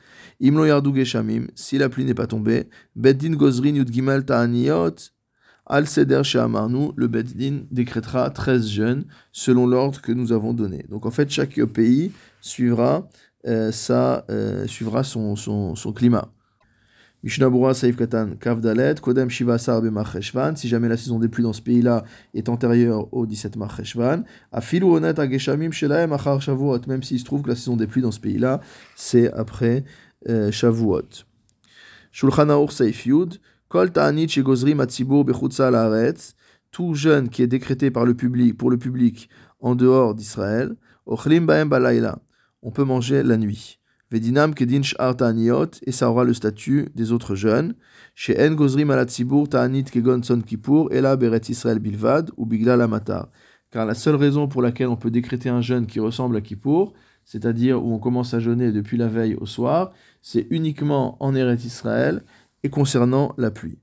Imlo 0.40 0.66
Yardu 0.66 0.94
Geshamim, 0.94 1.48
si 1.56 1.78
la 1.78 1.88
pluie 1.88 2.04
n'est 2.04 2.14
pas 2.14 2.28
tombée, 2.28 2.68
Beddin, 2.94 3.34
Gozrin, 3.34 3.74
Yud 3.74 3.92
Gimel, 3.92 4.24
Ta'aniot, 4.24 4.94
Al 5.66 5.86
Seder 5.86 6.24
Shahamarnu, 6.24 6.90
le 6.96 7.06
Beddin 7.06 7.60
décrétera 7.70 8.30
13 8.30 8.68
jeûnes 8.68 9.04
selon 9.30 9.66
l'ordre 9.66 10.00
que 10.00 10.12
nous 10.12 10.32
avons 10.32 10.54
donné. 10.54 10.84
Donc 10.88 11.06
en 11.06 11.10
fait, 11.10 11.30
chaque 11.30 11.62
pays 11.66 12.12
suivra, 12.40 13.08
euh, 13.46 13.70
euh, 13.90 14.66
suivra 14.66 15.04
son, 15.04 15.36
son, 15.36 15.74
son 15.74 15.92
climat. 15.92 16.32
Mishnabura 17.22 17.72
Saif 17.72 17.96
Katan 17.96 18.34
Kavdalet, 18.40 18.96
Kodem 19.00 19.30
Shiva 19.30 19.56
Sarbe 19.56 19.84
Marcheshvan, 19.84 20.56
si 20.56 20.66
jamais 20.66 20.88
la 20.88 20.96
saison 20.96 21.20
des 21.20 21.28
pluies 21.28 21.44
dans 21.44 21.52
ce 21.52 21.62
pays-là 21.62 22.02
est 22.34 22.48
antérieure 22.48 23.06
au 23.14 23.26
17 23.26 23.54
Marcheshvan, 23.56 24.24
Afilu 24.50 24.86
Onet 24.86 25.20
Ageshamim 25.20 25.70
Shelaem 25.70 26.12
Achar 26.12 26.42
Shavuot, 26.42 26.80
même 26.88 27.04
s'il 27.04 27.20
se 27.20 27.24
trouve 27.24 27.42
que 27.42 27.50
la 27.50 27.54
saison 27.54 27.76
des 27.76 27.86
pluies 27.86 28.02
dans 28.02 28.10
ce 28.10 28.18
pays-là, 28.18 28.60
c'est 28.96 29.32
après 29.32 29.84
euh, 30.28 30.50
Shavuot. 30.50 31.24
Shulchan 32.10 32.48
Aur 32.48 32.72
Saif 32.72 33.06
Yud, 33.06 33.38
Kol 33.72 33.90
Ta'anit 33.90 34.28
Shegozrim 34.28 34.80
Atzibur 34.80 35.24
Bechutza 35.24 35.70
Laaretz, 35.70 36.34
tout 36.72 36.92
jeune 36.92 37.30
qui 37.30 37.42
est 37.42 37.46
décrété 37.46 37.90
par 37.90 38.04
le 38.04 38.12
public, 38.12 38.54
pour 38.54 38.70
le 38.70 38.76
public 38.76 39.30
en 39.60 39.74
dehors 39.74 40.14
d'Israël, 40.14 40.76
Ochlim 41.06 41.46
Baem 41.46 41.70
Balayla, 41.70 42.18
on 42.60 42.70
peut 42.70 42.84
manger 42.84 43.22
la 43.22 43.38
nuit. 43.38 43.78
Vedinam 44.10 44.52
kedin 44.52 44.82
et 45.86 45.90
ça 45.90 46.10
aura 46.10 46.24
le 46.24 46.34
statut 46.34 46.90
des 46.94 47.12
autres 47.12 47.34
jeunes. 47.34 47.74
Chez 48.14 48.36
En 48.46 48.52
Gozrim 48.52 48.90
alatzibur 48.90 49.48
ta'anit 49.48 49.84
kegon 49.84 50.22
son 50.22 50.42
kippur, 50.42 50.88
ela 50.92 51.16
beret 51.16 51.48
Israël 51.48 51.78
bilvad, 51.78 52.30
ou 52.36 52.44
bigla 52.44 52.76
lamatar. 52.76 53.30
Car 53.70 53.86
la 53.86 53.94
seule 53.94 54.16
raison 54.16 54.48
pour 54.48 54.60
laquelle 54.60 54.88
on 54.88 54.96
peut 54.96 55.10
décréter 55.10 55.48
un 55.48 55.62
jeûne 55.62 55.86
qui 55.86 55.98
ressemble 55.98 56.36
à 56.36 56.42
Kippour, 56.42 56.92
c'est-à-dire 57.24 57.82
où 57.82 57.94
on 57.94 57.98
commence 57.98 58.34
à 58.34 58.38
jeûner 58.38 58.70
depuis 58.70 58.98
la 58.98 59.08
veille 59.08 59.34
au 59.36 59.46
soir, 59.46 59.92
c'est 60.20 60.46
uniquement 60.50 61.16
en 61.20 61.34
Eret 61.34 61.54
Israël 61.54 62.22
et 62.62 62.70
concernant 62.70 63.34
la 63.38 63.50
pluie. 63.50 63.78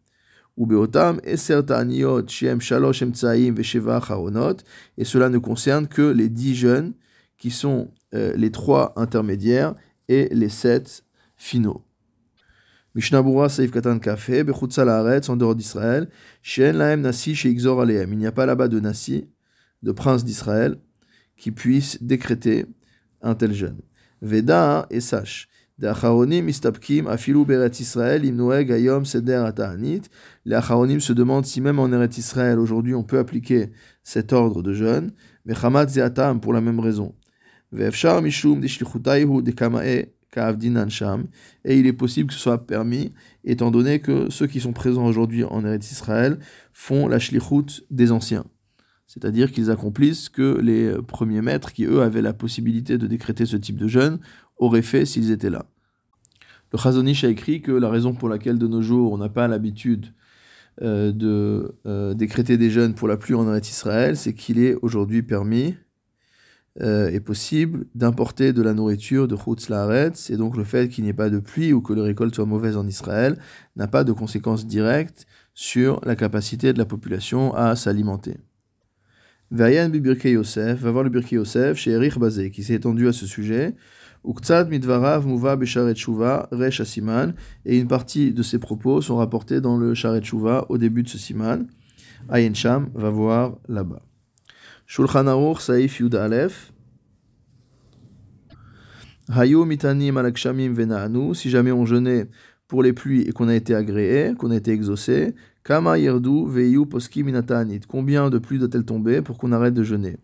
Et 4.98 5.05
cela 5.05 5.29
ne 5.29 5.38
concerne 5.38 5.88
que 5.88 6.01
les 6.01 6.29
dix 6.29 6.55
jeunes 6.55 6.93
qui 7.38 7.51
sont 7.51 7.91
euh, 8.13 8.33
les 8.36 8.51
trois 8.51 8.93
intermédiaires 8.98 9.74
et 10.09 10.27
les 10.33 10.50
sept 10.50 11.03
finaux. 11.38 11.86
En 12.95 13.00
dehors 15.38 15.55
d'Israël. 15.55 16.09
Il 16.57 18.17
n'y 18.17 18.27
a 18.27 18.31
pas 18.31 18.45
là-bas 18.45 18.67
de 18.67 18.79
Nasi, 18.79 19.29
de 19.83 19.91
prince 19.91 20.25
d'Israël, 20.25 20.77
qui 21.38 21.51
puisse 21.51 22.03
décréter 22.03 22.65
un 23.21 23.36
tel 23.36 23.53
jeûne. 23.53 23.79
Veda 24.21 24.88
et 24.89 25.00
sache. 25.00 25.48
Acharonim 25.88 26.45
mistapkim 26.45 27.07
afilu 27.07 27.45
beret 27.45 27.79
Israël 27.79 28.25
imnoeg 28.25 28.71
seder 29.05 29.45
ata'anit. 29.45 30.01
Les 30.45 30.55
acharonim 30.55 31.00
se 31.00 31.13
demandent 31.13 31.45
si 31.45 31.62
même 31.62 31.79
en 31.79 31.91
Eret 31.91 32.17
Israël 32.17 32.59
aujourd'hui 32.59 32.93
on 32.95 33.03
peut 33.03 33.19
appliquer 33.19 33.71
cet 34.03 34.33
ordre 34.33 34.62
de 34.62 34.74
jeûne, 34.74 35.12
mais 35.45 35.55
chamat 35.55 35.88
zeatam 35.88 36.41
pour 36.41 36.53
la 36.53 36.62
même 36.62 36.79
raison. 36.79 37.15
Et 37.71 37.88
il 41.79 41.88
est 41.88 41.93
possible 41.93 42.27
que 42.27 42.33
ce 42.33 42.39
soit 42.39 42.65
permis, 42.65 43.13
étant 43.43 43.71
donné 43.71 44.00
que 44.00 44.29
ceux 44.29 44.48
qui 44.48 44.59
sont 44.59 44.74
présents 44.74 45.05
aujourd'hui 45.05 45.43
en 45.43 45.65
Eretz 45.65 45.91
Israël 45.91 46.39
font 46.74 47.07
la 47.07 47.19
shlichut 47.19 47.83
des 47.89 48.12
anciens. 48.12 48.45
C'est-à-dire 49.07 49.51
qu'ils 49.51 49.71
accomplissent 49.71 50.29
que 50.29 50.59
les 50.62 50.93
premiers 51.01 51.41
maîtres, 51.41 51.74
qui 51.74 51.86
eux 51.86 52.01
avaient 52.01 52.21
la 52.21 52.33
possibilité 52.33 53.00
de 53.00 53.07
décréter 53.07 53.48
ce 53.48 53.57
type 53.57 53.77
de 53.77 53.88
jeûne, 53.88 54.19
auraient 54.59 54.83
fait 54.83 55.05
s'ils 55.05 55.31
étaient 55.31 55.49
là. 55.49 55.65
Le 56.71 56.77
Chazonish 56.77 57.23
a 57.23 57.29
écrit 57.29 57.61
que 57.61 57.71
la 57.71 57.89
raison 57.89 58.13
pour 58.13 58.29
laquelle 58.29 58.59
de 58.59 58.67
nos 58.67 58.81
jours 58.81 59.11
on 59.11 59.17
n'a 59.17 59.29
pas 59.29 59.47
l'habitude 59.47 60.13
euh, 60.81 61.11
de 61.11 61.75
euh, 61.87 62.13
décréter 62.13 62.57
des 62.57 62.69
jeûnes 62.69 62.93
pour 62.93 63.07
la 63.07 63.17
pluie 63.17 63.33
en 63.33 63.53
Israël, 63.55 64.15
c'est 64.15 64.33
qu'il 64.33 64.59
est 64.59 64.75
aujourd'hui 64.81 65.23
permis 65.23 65.75
euh, 66.81 67.09
est 67.09 67.19
possible 67.19 67.87
d'importer 67.95 68.53
de 68.53 68.61
la 68.61 68.73
nourriture 68.73 69.27
de 69.27 69.35
Chutz 69.35 69.67
Laaretz, 69.67 70.29
et 70.29 70.37
donc 70.37 70.55
le 70.55 70.63
fait 70.63 70.87
qu'il 70.87 71.03
n'y 71.03 71.09
ait 71.09 71.13
pas 71.13 71.29
de 71.29 71.39
pluie 71.39 71.73
ou 71.73 71.81
que 71.81 71.91
les 71.91 72.01
récoltes 72.01 72.35
soient 72.35 72.45
mauvaises 72.45 72.77
en 72.77 72.87
Israël 72.87 73.37
n'a 73.75 73.87
pas 73.87 74.05
de 74.05 74.13
conséquences 74.13 74.65
directes 74.65 75.25
sur 75.53 75.99
la 76.05 76.15
capacité 76.15 76.71
de 76.71 76.77
la 76.77 76.85
population 76.85 77.53
à 77.53 77.75
s'alimenter. 77.75 78.37
Vayan 79.51 79.91
Yosef, 79.91 80.79
va 80.79 80.91
voir 80.91 81.03
le 81.03 81.09
Birkei 81.09 81.35
Yosef 81.35 81.77
chez 81.77 81.91
Erich 81.91 82.17
Bazé, 82.17 82.51
qui 82.51 82.63
s'est 82.63 82.75
étendu 82.75 83.09
à 83.09 83.13
ce 83.13 83.25
sujet. 83.25 83.75
Et 87.65 87.77
une 87.77 87.88
partie 87.88 88.33
de 88.33 88.43
ses 88.43 88.59
propos 88.59 89.01
sont 89.01 89.15
rapportés 89.15 89.61
dans 89.61 89.77
le 89.77 89.93
sharet 89.93 90.21
au 90.67 90.77
début 90.77 91.03
de 91.03 91.09
ce 91.09 91.17
siman. 91.17 91.67
Ayen 92.29 92.53
Sham 92.53 92.89
va 92.93 93.09
voir 93.09 93.57
là-bas. 93.69 94.01
Shulchan 94.85 95.27
Aruch 95.27 95.61
Saif 95.61 95.99
Yud 95.99 96.15
Aleph. 96.15 96.73
Hayu 99.29 99.63
mitanim 99.63 100.17
alakshamim 100.17 100.73
vena'anu. 100.73 101.33
Si 101.33 101.49
jamais 101.49 101.71
on 101.71 101.85
jeûnait 101.85 102.27
pour 102.67 102.83
les 102.83 102.91
pluies 102.91 103.21
et 103.21 103.31
qu'on 103.31 103.47
a 103.47 103.55
été 103.55 103.73
agréé, 103.73 104.33
qu'on 104.38 104.51
a 104.51 104.57
été 104.57 104.71
exaucé, 104.71 105.33
kama 105.63 105.97
yerdu 105.97 106.45
veyu 106.45 106.85
poski 106.85 107.23
minatanit. 107.23 107.81
Combien 107.88 108.29
de 108.29 108.38
pluies 108.38 108.59
doit-elle 108.59 108.83
tomber 108.83 109.21
pour 109.21 109.38
qu'on 109.38 109.53
arrête 109.53 109.73
de 109.73 109.83
jeûner? 109.83 110.17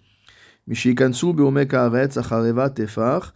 Mishikansu 0.67 1.33
beomek 1.33 1.73
haaretz 1.73 2.19
tefar. 2.75 3.33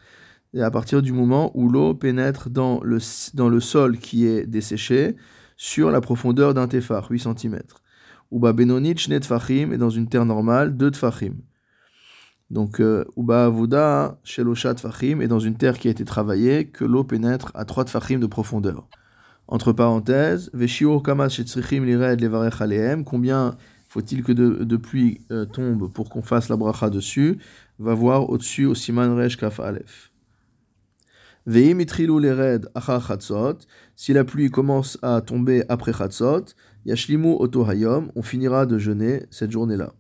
Et 0.54 0.62
à 0.62 0.72
partir 0.72 1.02
du 1.02 1.12
moment 1.12 1.52
où 1.54 1.70
l'eau 1.70 1.94
pénètre 1.94 2.50
dans 2.50 2.82
le, 2.84 2.98
dans 3.36 3.50
le 3.50 3.60
sol 3.60 3.98
qui 3.98 4.26
est 4.26 4.48
desséché 4.48 5.16
sur 5.58 5.92
la 5.92 6.02
profondeur 6.02 6.54
d'un 6.54 6.68
tefar, 6.68 7.08
8 7.10 7.20
cm. 7.20 7.60
Uba 8.32 8.54
benonit 8.54 8.98
shne 8.98 9.20
tfachim, 9.20 9.72
et 9.74 9.78
dans 9.78 9.90
une 9.90 10.08
terre 10.08 10.26
normale, 10.26 10.76
deux 10.78 10.92
tfachim. 10.92 11.34
Donc, 12.50 12.80
euh, 12.80 13.06
Uba 13.18 13.46
avuda 13.46 14.20
shelosha 14.24 14.74
tfachim, 14.74 15.22
et 15.22 15.28
dans 15.28 15.40
une 15.40 15.56
terre 15.56 15.78
qui 15.78 15.88
a 15.88 15.92
été 15.92 16.06
travaillée, 16.06 16.68
que 16.68 16.86
l'eau 16.86 17.04
pénètre 17.04 17.52
à 17.54 17.66
trois 17.66 17.86
tfachim 17.86 18.20
de 18.20 18.28
profondeur. 18.28 18.88
Entre 19.48 19.74
parenthèses, 19.74 20.50
veshiur 20.54 21.04
kamas 21.04 21.30
shetzrichim 21.30 21.84
lired 21.84 22.22
levarech 22.22 22.62
aleem, 22.62 23.04
combien 23.04 23.58
faut-il 23.88 24.24
que 24.24 24.32
de, 24.32 24.64
de 24.64 24.78
pluie 24.78 25.22
euh, 25.32 25.46
tombe 25.46 25.92
pour 25.92 26.10
qu'on 26.10 26.22
fasse 26.22 26.50
la 26.50 26.56
bracha 26.56 26.90
dessus? 26.90 27.40
Va 27.80 27.96
voir 27.96 28.30
au-dessus 28.30 28.66
au 28.66 28.76
siman 28.76 29.16
resh 29.16 29.38
kaf 29.38 29.60
alef. 29.60 29.90
Veim 29.96 29.98
itrilu 29.98 29.98
lered 29.98 29.98
achar 30.00 31.39
chatzot, 31.39 31.39
si 33.96 34.14
la 34.14 34.24
pluie 34.24 34.52
commence 34.52 35.00
à 35.02 35.20
tomber 35.22 35.64
après 35.68 35.94
chatzot, 35.94 36.46
Yashlimu 36.86 37.38
Oto 37.40 37.68
Hayom, 37.68 38.12
on 38.16 38.22
finira 38.22 38.68
de 38.68 38.78
jeûner 38.78 39.24
cette 39.32 39.50
journée-là. 39.50 39.94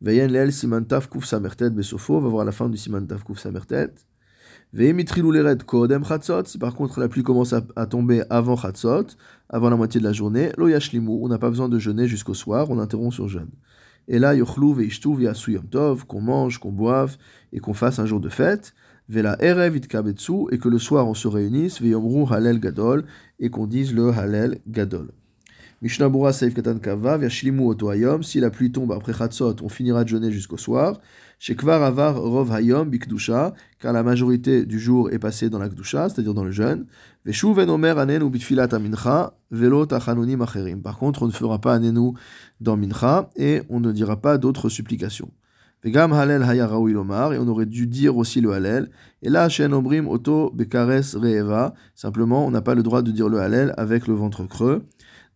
Veyen 0.00 0.28
Lel 0.28 0.50
Simantaf 0.50 1.10
Kuf 1.10 1.30
Besofo, 1.72 2.20
va 2.20 2.28
voir 2.30 2.46
la 2.46 2.52
fin 2.52 2.70
du 2.70 2.78
Simantaf 2.78 3.22
Kuf 3.22 3.38
Samertet. 3.38 3.90
Veyemitrilu 4.72 5.30
Lered 5.30 5.62
Kodem 5.64 6.06
Chatzot, 6.06 6.46
si 6.46 6.56
par 6.56 6.74
contre 6.74 7.00
la 7.00 7.08
pluie 7.08 7.22
commence 7.22 7.52
à, 7.52 7.86
tomber 7.86 8.22
avant 8.30 8.56
Chatzot, 8.56 9.08
avant 9.50 9.68
la 9.68 9.76
moitié 9.76 10.00
de 10.00 10.06
la 10.06 10.14
journée, 10.14 10.52
Lo 10.56 10.68
Yashlimu, 10.68 11.10
on 11.10 11.28
n'a 11.28 11.38
pas 11.38 11.50
besoin 11.50 11.68
de 11.68 11.78
jeûner 11.78 12.08
jusqu'au 12.08 12.32
soir, 12.32 12.70
on 12.70 12.78
interrompt 12.78 13.12
sur 13.12 13.28
jeûne. 13.28 13.50
Et 14.08 14.18
là, 14.18 14.34
Yochlu 14.34 14.74
Veishtu 14.74 15.10
qu'on 16.06 16.20
mange, 16.22 16.58
qu'on 16.58 16.72
boive 16.72 17.18
et 17.52 17.60
qu'on 17.60 17.74
fasse 17.74 17.98
un 17.98 18.06
jour 18.06 18.20
de 18.20 18.30
fête. 18.30 18.72
Vela 19.08 19.36
Erev 19.40 19.76
Itkabetsu, 19.76 20.48
et 20.50 20.58
que 20.58 20.68
le 20.68 20.78
soir 20.78 21.08
on 21.08 21.14
se 21.14 21.28
réunisse, 21.28 21.80
Veyomru 21.80 22.26
Halel 22.30 22.60
Gadol, 22.60 23.04
et 23.40 23.48
qu'on 23.50 23.66
dise 23.66 23.94
le 23.94 24.10
Halel 24.10 24.60
Gadol. 24.66 25.10
Mishnabura 25.80 26.32
Saif 26.32 26.54
Katan 26.54 26.78
Kava, 26.78 27.18
Yashlimu 27.18 27.68
Oto 27.68 27.92
si 28.22 28.40
la 28.40 28.50
pluie 28.50 28.72
tombe 28.72 28.90
après 28.90 29.12
Chatzot, 29.12 29.56
on 29.62 29.68
finira 29.68 30.02
de 30.02 30.08
jeûner 30.08 30.32
jusqu'au 30.32 30.56
soir. 30.56 31.00
Shekvar 31.38 31.80
Avar 31.84 32.20
Rov 32.20 32.50
Hayom 32.50 32.90
Bikdusha, 32.90 33.54
car 33.78 33.92
la 33.92 34.02
majorité 34.02 34.66
du 34.66 34.80
jour 34.80 35.10
est 35.12 35.20
passée 35.20 35.48
dans 35.48 35.60
la 35.60 35.68
Kdusha, 35.68 36.08
c'est-à-dire 36.08 36.34
dans 36.34 36.42
le 36.42 36.50
jeûne. 36.50 36.86
Veshuven 37.24 37.70
Omer 37.70 37.96
Anenu 37.96 38.28
Bitfilat 38.28 38.68
Amincha, 38.72 39.34
Velo 39.52 39.86
Tachanunim 39.86 40.42
Acherim. 40.42 40.82
Par 40.82 40.98
contre, 40.98 41.22
on 41.22 41.26
ne 41.26 41.32
fera 41.32 41.60
pas 41.60 41.74
Anenu 41.74 42.10
dans 42.60 42.76
Mincha 42.76 43.30
et 43.36 43.62
on 43.68 43.78
ne 43.78 43.92
dira 43.92 44.16
pas 44.16 44.36
d'autres 44.36 44.68
supplications. 44.68 45.30
Et 45.84 45.96
on 45.96 47.48
aurait 47.48 47.66
dû 47.66 47.86
dire 47.86 48.16
aussi 48.16 48.40
le 48.40 48.52
Halel. 48.52 48.90
Et 49.22 49.30
là, 49.30 49.48
Shen 49.48 49.72
Obrim 49.72 50.08
Oto 50.08 50.50
Bekares 50.52 51.14
Reeva, 51.14 51.74
simplement, 51.94 52.46
on 52.46 52.50
n'a 52.50 52.62
pas 52.62 52.74
le 52.74 52.82
droit 52.82 53.02
de 53.02 53.10
dire 53.12 53.28
le 53.28 53.40
Halel 53.40 53.74
avec 53.76 54.06
le 54.06 54.14
ventre 54.14 54.44
creux. 54.44 54.84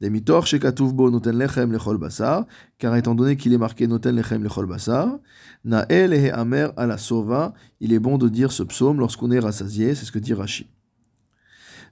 Demitor 0.03 0.49
shekatuvbo 0.49 1.13
noten 1.13 1.39
lechem 1.39 1.71
lechol 1.71 1.97
basar, 1.97 2.45
car 2.79 2.97
étant 2.97 3.15
donné 3.15 3.37
qu'il 3.37 3.53
est 3.53 3.59
marqué 3.59 3.87
noten 3.87 4.17
lechem 4.17 4.43
lechol 4.43 4.67
basar, 4.67 5.21
nael 5.65 6.13
ehe 6.13 6.29
amer 6.33 6.73
ala 6.77 6.99
sova, 6.99 7.55
il 7.79 7.93
est 7.93 8.01
bon 8.01 8.19
de 8.19 8.29
dire 8.29 8.51
ce 8.51 8.65
psaume 8.65 8.99
lorsqu'on 8.99 9.31
est 9.31 9.39
rassasié, 9.39 9.95
c'est 9.95 10.05
ce 10.05 10.11
que 10.11 10.19
dit 10.19 10.35
Rashi. 10.35 10.67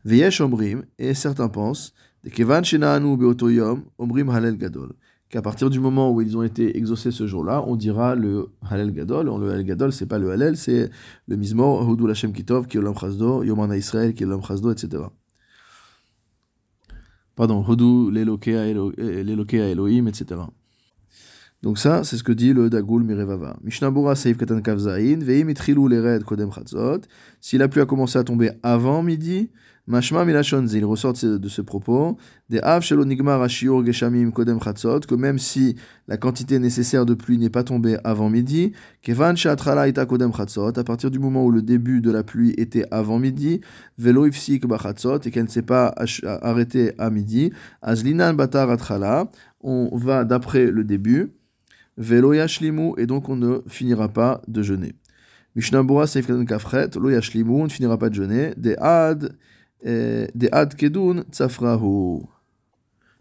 Veyesh 0.05 0.41
omrim, 0.41 0.83
et 0.99 1.15
certains 1.15 1.49
pensent, 1.49 1.95
de 2.25 2.31
kevan 2.31 2.65
shenaanu 2.65 3.17
beotoyom, 3.17 3.85
omrim 3.97 4.29
halel 4.29 4.57
gadol, 4.57 4.91
qu'à 5.31 5.43
partir 5.43 5.71
du 5.71 5.79
moment 5.79 6.13
où 6.13 6.21
ils 6.21 6.37
ont 6.37 6.43
été 6.43 6.77
exaucés 6.77 7.13
ce 7.13 7.27
jour-là, 7.27 7.65
on 7.67 7.77
dira 7.77 8.17
le 8.17 8.49
halel 8.69 8.93
gadol, 8.93 9.27
le 9.27 9.51
halel 9.51 9.65
gadol, 9.65 9.93
c'est 9.93 10.07
pas 10.07 10.19
le 10.19 10.31
halel, 10.31 10.57
c'est 10.57 10.91
le 11.29 11.37
mizmor, 11.37 11.89
hudul 11.89 12.11
hashem 12.11 12.33
kitov, 12.33 12.67
ki 12.67 12.79
olam 12.79 12.95
chazdo, 12.95 13.45
yomana 13.45 13.77
israël, 13.77 14.13
ki 14.13 14.25
olam 14.25 14.43
chazdo, 14.43 14.73
etc. 14.73 15.05
Pardon, 17.37 17.65
Hodu 17.67 18.11
l'Elokea 18.11 18.67
Elohim, 19.71 20.09
etc. 20.09 20.41
Donc 21.63 21.79
ça, 21.79 22.05
c'est 22.05 22.17
ce 22.17 22.23
que 22.23 22.33
dit 22.33 22.53
le 22.53 22.69
Dagul 22.69 23.05
Mirevava. 23.05 23.57
Mishnabura 23.63 24.15
Seif 24.15 24.37
Katan 24.37 24.61
Kavzain, 24.63 25.21
Veim 25.21 25.49
Itchilu 25.49 25.89
Lered 25.89 26.25
Kodem 26.25 26.51
Chatzot. 26.53 27.03
Si 27.41 27.57
la 27.57 27.69
pluie 27.69 27.83
a 27.83 27.87
commencé 27.87 28.19
à 28.19 28.25
tomber 28.25 28.51
avant 28.63 29.03
midi, 29.03 29.51
Mashma 29.91 30.25
Milachonzi, 30.25 30.79
il 30.79 30.85
ressort 30.85 31.15
de 31.15 31.49
ce 31.49 31.63
propos, 31.63 32.17
des 32.49 32.61
Av 32.61 32.81
Nigmar 33.05 33.43
Ashiur 33.43 33.85
Geshamim 33.85 34.31
Kodem 34.31 34.63
Chatzot, 34.63 35.01
que 35.01 35.17
même 35.17 35.41
si 35.41 35.75
la 36.07 36.17
quantité 36.17 36.61
nécessaire 36.61 37.05
de 37.05 37.15
pluie 37.15 37.39
n'est 37.39 37.51
pas 37.51 37.65
tombée 37.65 37.97
avant 38.05 38.31
midi, 38.31 38.71
Kevan 39.03 39.35
Shatrala 39.35 39.89
Ita 39.89 40.07
Kodem 40.07 40.33
Chatzot, 40.33 40.79
à 40.79 40.85
partir 40.85 41.11
du 41.11 41.19
moment 41.19 41.45
où 41.45 41.51
le 41.51 41.61
début 41.61 42.01
de 42.01 42.13
la 42.13 42.23
pluie 42.23 42.55
était 42.57 42.85
avant 42.93 43.19
midi, 43.19 43.63
Velo 43.99 44.27
Ifsik 44.27 44.65
et 44.65 45.31
qu'elle 45.33 45.43
ne 45.43 45.49
s'est 45.49 45.63
pas 45.63 45.93
arrêtée 46.25 46.93
à 46.97 47.11
midi, 47.11 47.51
Azlinan 47.83 48.35
Batar 48.35 48.71
Atrala, 48.71 49.29
on 49.61 49.91
va 49.97 50.25
d'après 50.25 50.71
le 50.71 50.85
début, 50.85 51.33
Velo 51.97 52.33
yashlimu, 52.33 52.93
et 52.97 53.07
donc 53.07 53.29
on 53.29 53.35
ne 53.35 53.59
finira 53.67 54.09
pas 54.09 54.41
de 54.47 54.63
jeûner. 54.63 54.93
Mishnabura 55.57 56.07
seifkan 56.07 56.45
kafret, 56.45 56.91
lo 56.95 57.11
yashlimu, 57.11 57.63
on 57.63 57.65
ne 57.65 57.69
finira 57.71 57.99
pas 57.99 58.09
de 58.09 58.15
jeûner. 58.15 58.55
De 58.57 58.77
ad, 58.79 59.37
de 59.85 60.49
ad 60.53 60.75
kedun 60.75 61.25
tsafrahu. 61.31 62.23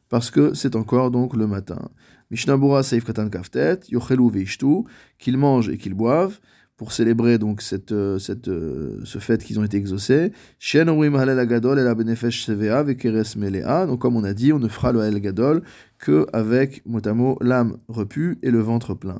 Parce 0.10 0.32
que 0.32 0.54
c'est 0.54 0.76
encore 0.76 1.12
donc 1.12 1.36
le 1.36 1.48
matin. 1.48 1.90
Mishnabura 2.32 2.84
seifkatan 2.84 3.30
kaftet, 3.30 3.80
yochelu 3.90 4.30
veishtu, 4.30 4.84
qu'ils 5.18 5.38
mangent 5.38 5.70
et 5.70 5.78
qu'ils 5.78 5.94
boivent 5.94 6.40
pour 6.78 6.94
célébrer 6.94 7.38
donc 7.38 7.62
cette, 7.62 7.92
euh, 7.92 8.20
cette, 8.20 8.48
euh, 8.48 9.02
ce 9.04 9.20
fait 9.20 9.44
qu'ils 9.44 9.60
ont 9.60 9.66
été 9.66 9.76
exaucés. 9.78 10.32
Donc 13.88 14.00
comme 14.00 14.16
on 14.16 14.24
a 14.24 14.34
dit, 14.34 14.54
on 14.54 14.60
ne 14.60 14.68
fera 14.70 14.92
le 14.94 15.02
Halel 15.02 15.22
Gadol 15.22 15.62
que 15.98 16.26
avec 16.32 16.82
motamo 16.86 17.38
l'âme 17.42 17.78
repue 17.90 18.38
et 18.44 18.50
le 18.50 18.60
ventre 18.60 18.94
plein. 18.94 19.20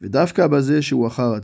Vedafka 0.00 0.48
basé 0.48 0.82
chez 0.82 0.96
Wachar 0.96 1.40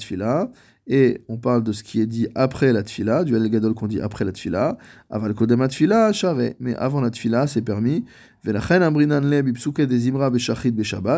et 0.87 1.23
on 1.29 1.37
parle 1.37 1.63
de 1.63 1.73
ce 1.73 1.83
qui 1.83 2.01
est 2.01 2.07
dit 2.07 2.27
après 2.35 2.73
la 2.73 2.83
tfila, 2.83 3.25
du 3.25 3.37
Halel 3.37 3.51
Gadol 3.51 3.75
qu'on 3.75 3.87
dit 3.87 4.01
après 4.01 4.25
la 4.25 4.33
tfila. 4.33 4.79
Aval 5.11 5.35
kodem 5.35 5.67
tfila, 5.69 6.11
mais 6.59 6.75
avant 6.75 7.01
la 7.01 7.11
tfila, 7.11 7.47
c'est 7.47 7.63
permis. 7.63 8.05
Velachen 8.45 8.83
amrinan 8.83 9.21
le 9.21 9.43
bipsuke 9.43 9.83
des 9.83 10.09
imra 10.09 10.31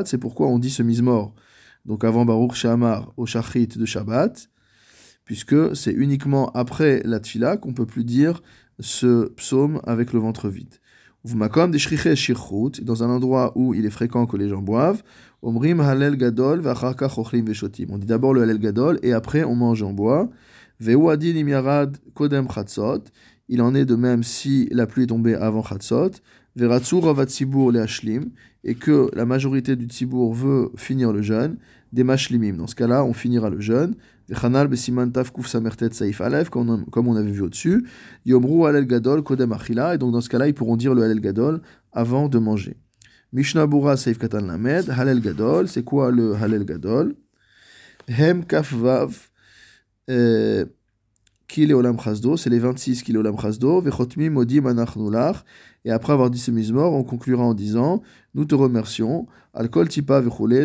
c'est 0.05 0.19
pourquoi 0.19 0.49
on 0.49 0.59
dit 0.59 0.71
ce 0.71 0.83
mise-mort 0.83 1.35
donc 1.85 2.05
avant 2.05 2.25
Baruch 2.25 2.55
Shamar 2.55 3.13
au 3.17 3.27
Shachrit 3.27 3.67
de 3.67 3.85
Shabbat, 3.85 4.49
puisque 5.25 5.77
c'est 5.77 5.93
uniquement 5.93 6.51
après 6.53 7.03
la 7.05 7.21
Tfila 7.21 7.57
qu'on 7.57 7.75
peut 7.75 7.87
plus 7.87 8.05
dire 8.05 8.43
ce 8.81 9.29
psaume 9.31 9.81
avec 9.85 10.13
le 10.13 10.21
ventre 10.21 10.49
vide. 10.49 10.75
Vmakom 11.25 11.71
des 11.71 11.79
shirchut, 11.79 12.83
dans 12.83 13.03
un 13.03 13.09
endroit 13.09 13.53
où 13.57 13.73
il 13.73 13.87
est 13.87 13.91
fréquent 13.91 14.27
que 14.27 14.37
les 14.37 14.49
gens 14.51 14.61
boivent, 14.61 15.03
omrim 15.41 15.81
halel 15.81 16.17
gadol 16.17 16.61
veshotim. 16.61 17.87
On 17.91 17.99
dit 17.99 18.07
d'abord 18.07 18.35
le 18.35 18.43
halel 18.43 18.59
gadol 18.59 18.99
et 19.03 19.15
après 19.15 19.43
on 19.43 19.55
mange 19.55 19.83
en 19.83 19.93
bois. 19.93 20.29
Veuadin 20.81 21.37
imyarad 21.37 21.97
kodem 22.15 22.47
chatzot. 22.49 23.05
Il 23.49 23.63
en 23.63 23.75
est 23.75 23.87
de 23.87 23.95
même 23.95 24.23
si 24.23 24.69
la 24.71 24.87
pluie 24.87 25.05
est 25.05 25.09
tombée 25.09 25.35
avant 25.35 25.63
chatzot. 25.63 26.11
Veratzur 26.57 27.09
avatzibur 27.09 27.73
le 27.73 27.81
hashlim 27.81 28.31
et 28.63 28.75
que 28.75 29.11
la 29.15 29.25
majorité 29.25 29.77
du 29.77 29.87
Tzibour 29.87 30.35
veut 30.35 30.71
finir 30.77 31.13
le 31.13 31.21
jeûne, 31.21 31.57
des 31.93 32.05
mashlimim. 32.05 32.57
Dans 32.57 32.67
ce 32.67 32.75
cas-là, 32.75 33.05
on 33.05 33.13
finira 33.13 33.51
le 33.51 33.61
jeûne. 33.61 33.95
Vechanal 34.29 34.69
besiman 34.69 35.11
tafkuf 35.13 35.47
samertet 35.47 35.93
saif 35.93 36.21
alef, 36.21 36.49
comme 36.49 37.09
on 37.09 37.17
avait 37.17 37.31
vu 37.31 37.43
au-dessus. 37.43 37.87
Yomru 38.25 38.67
alel 38.67 38.87
gadol 38.87 39.23
kodem 39.23 39.53
achila, 39.53 39.95
et 39.95 39.99
donc 39.99 40.13
dans 40.13 40.23
ce 40.23 40.29
cas-là, 40.31 40.49
ils 40.49 40.55
pourront 40.55 40.77
dire 40.77 40.95
le 40.95 41.03
halel 41.03 41.21
gadol 41.21 41.61
avant 41.93 42.29
de 42.29 42.39
manger. 42.39 42.77
Mishnah 43.33 43.67
Bura 43.67 43.97
saif 43.97 44.19
katan 44.19 44.47
lamed, 44.47 44.89
halel 44.89 45.21
gadol, 45.21 45.69
c'est 45.69 45.83
quoi 45.83 46.11
le 46.11 46.35
halel 46.35 46.65
gadol? 46.65 47.17
Hem 48.09 48.45
kafvav, 48.45 49.15
euh, 50.09 50.65
kile 51.49 51.75
olam 51.75 51.99
chasdo, 51.99 52.37
c'est 52.37 52.51
les 52.51 52.59
26 52.59 53.03
kilo 53.03 53.21
olam 53.21 53.37
chasdo, 53.39 53.81
vechotmi 53.81 54.31
modim 54.31 54.67
anachnulach, 54.67 55.45
et 55.85 55.91
après 55.91 56.15
avoir 56.15 56.31
dit 56.31 56.39
ce 56.39 56.51
mort, 56.73 56.95
on 56.95 57.05
conclura 57.05 57.45
en 57.45 57.55
disant 57.55 58.03
Nous 58.35 58.45
te 58.45 58.55
remercions, 58.57 59.27
alcool 59.53 59.89
tipa 59.89 60.21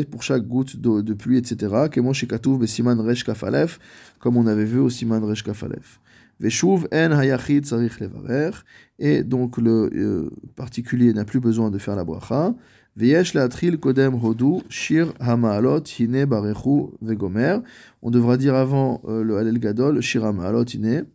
pour 0.09 0.23
chaque 0.23 0.47
goutte 0.47 0.75
de, 0.77 1.13
pluie, 1.13 1.37
etc. 1.37 1.87
Kemon 1.91 2.13
shekatouv 2.13 2.59
besiman 2.59 2.99
resh 2.99 3.23
kafalef, 3.23 3.79
comme 4.19 4.37
on 4.37 4.47
avait 4.47 4.65
vu 4.65 4.79
au 4.79 4.89
siman 4.89 5.23
resh 5.23 5.43
kafalef. 5.43 5.99
Veshuv 6.39 6.87
en 6.91 7.11
hayachid 7.11 7.65
sarich 7.65 7.99
levarer, 7.99 8.51
et 8.97 9.23
donc 9.23 9.57
le 9.57 9.89
euh, 9.93 10.29
particulier 10.55 11.13
n'a 11.13 11.25
plus 11.25 11.39
besoin 11.39 11.69
de 11.69 11.77
faire 11.77 11.95
la 11.95 12.05
bracha. 12.05 12.55
Veyesh 12.95 13.33
tril 13.49 13.77
kodem 13.77 14.15
hodu 14.15 14.63
shir 14.69 15.13
hamaalot 15.19 15.83
hine 15.99 16.25
barechu 16.25 16.91
vegomer. 17.01 17.59
On 18.01 18.09
devra 18.09 18.35
dire 18.35 18.55
avant 18.55 19.01
euh, 19.07 19.23
le 19.23 19.37
halel 19.37 19.59
gadol 19.59 20.01
shir 20.01 20.25
hamaalot 20.25 20.65
hine. 20.65 21.05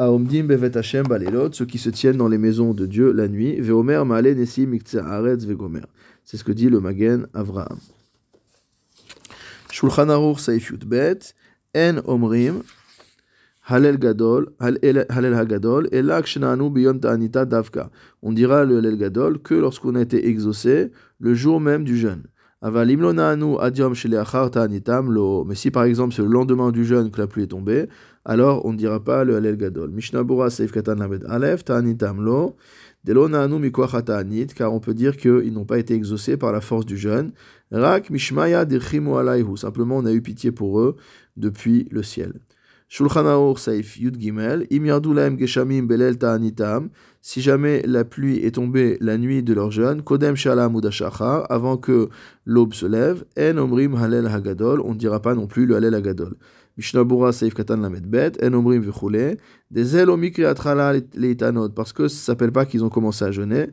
Aomdim 0.00 0.46
bevet 0.46 0.76
Hashem 0.76 1.08
balelot, 1.08 1.52
ceux 1.52 1.66
qui 1.66 1.78
se 1.78 1.90
tiennent 1.90 2.18
dans 2.18 2.28
les 2.28 2.38
maisons 2.38 2.72
de 2.72 2.86
Dieu 2.86 3.10
la 3.10 3.26
nuit. 3.26 3.60
Veomer 3.60 4.04
maale 4.04 4.32
nesi 4.36 4.68
aretz 4.96 5.44
vegomer. 5.44 5.82
C'est 6.24 6.36
ce 6.36 6.44
que 6.44 6.52
dit 6.52 6.70
le 6.70 6.78
Magen 6.78 7.26
Avraham. 7.34 7.80
Shulchan 9.72 10.08
Aruch 10.08 10.38
Saif 10.38 10.72
Bet, 10.86 11.34
En 11.76 11.96
Omrim, 12.04 12.62
Halel 13.66 13.98
Gadol, 13.98 14.52
Halel 14.60 15.34
Hagadol, 15.34 15.88
et 15.90 16.02
Shenanu 16.24 16.70
Biyom 16.70 17.00
Ta'anita 17.00 17.44
Davka. 17.44 17.90
On 18.22 18.32
dira 18.32 18.64
le 18.64 18.78
Halel 18.78 18.98
Gadol 18.98 19.40
que 19.40 19.54
lorsqu'on 19.54 19.96
a 19.96 20.00
été 20.00 20.28
exaucé 20.28 20.92
le 21.18 21.34
jour 21.34 21.60
même 21.60 21.82
du 21.82 21.98
jeûne. 21.98 22.22
lo. 25.08 25.44
Mais 25.44 25.54
si 25.54 25.70
par 25.70 25.84
exemple 25.84 26.14
c'est 26.14 26.22
le 26.22 26.28
lendemain 26.28 26.70
du 26.70 26.84
jeûne 26.84 27.10
que 27.10 27.20
la 27.20 27.26
pluie 27.26 27.42
est 27.42 27.48
tombée, 27.48 27.88
alors 28.28 28.66
on 28.66 28.72
ne 28.72 28.76
dira 28.76 29.02
pas 29.02 29.24
le 29.24 29.36
Halel 29.36 29.56
Gadol. 29.56 29.90
Mishnabura 29.90 30.50
Seif 30.50 30.70
Katan 30.70 30.96
Lamed 30.96 31.24
Alef, 31.28 31.64
Ta'anitam 31.64 32.22
lo. 32.22 32.56
Delo 33.02 33.26
Naanu 33.26 33.58
Mikwacha 33.58 34.02
Ta'anit, 34.02 34.48
car 34.48 34.74
on 34.74 34.80
peut 34.80 34.92
dire 34.92 35.16
qu'ils 35.16 35.52
n'ont 35.52 35.64
pas 35.64 35.78
été 35.78 35.94
exaucés 35.94 36.36
par 36.36 36.52
la 36.52 36.60
force 36.60 36.84
du 36.84 36.98
jeûne. 36.98 37.32
Rak 37.72 38.10
Mishmaya 38.10 38.66
Dechimu 38.66 39.16
Alayhu. 39.16 39.56
Simplement 39.56 39.96
on 39.96 40.04
a 40.04 40.12
eu 40.12 40.20
pitié 40.20 40.52
pour 40.52 40.78
eux 40.78 40.96
depuis 41.38 41.88
le 41.90 42.02
ciel. 42.02 42.34
Shulchan 42.90 43.26
Aruch 43.26 43.58
Saif 43.58 43.98
Yud 43.98 44.20
Gimel, 44.20 44.66
Im 44.70 45.38
Geshamim 45.38 45.82
Belel 45.82 46.18
Ta'anitam, 46.18 46.88
si 47.20 47.42
jamais 47.42 47.82
la 47.86 48.04
pluie 48.04 48.38
est 48.38 48.54
tombée 48.54 48.96
la 49.00 49.18
nuit 49.18 49.42
de 49.42 49.52
leur 49.52 49.70
jeûne, 49.70 50.02
Kodem 50.02 50.36
Shalam 50.36 50.74
Udashachar, 50.74 51.46
avant 51.50 51.76
que 51.76 52.08
l'aube 52.46 52.72
se 52.72 52.86
lève, 52.86 53.24
En 53.38 53.58
Omrim 53.58 53.94
Halel 53.94 54.26
Hagadol, 54.26 54.80
on 54.80 54.94
ne 54.94 54.98
dira 54.98 55.20
pas 55.20 55.34
non 55.34 55.46
plus 55.46 55.66
le 55.66 55.76
Halel 55.76 55.94
Hagadol. 55.94 56.36
Mishnabura 56.78 57.32
Seif 57.32 57.54
Katan 57.54 57.78
Lamed 57.78 58.06
Bet, 58.06 58.32
En 58.42 58.54
Omrim 58.54 58.80
Vichule, 58.80 59.36
des 59.70 59.96
ailes 59.96 60.10
Omikri 60.10 60.44
Atrala 60.44 60.94
parce 61.74 61.92
que 61.92 62.06
ça 62.06 62.26
s'appelle 62.26 62.52
pas 62.52 62.66
qu'ils 62.66 62.84
ont 62.84 62.88
commencé 62.88 63.24
à 63.24 63.32
jeûner, 63.32 63.66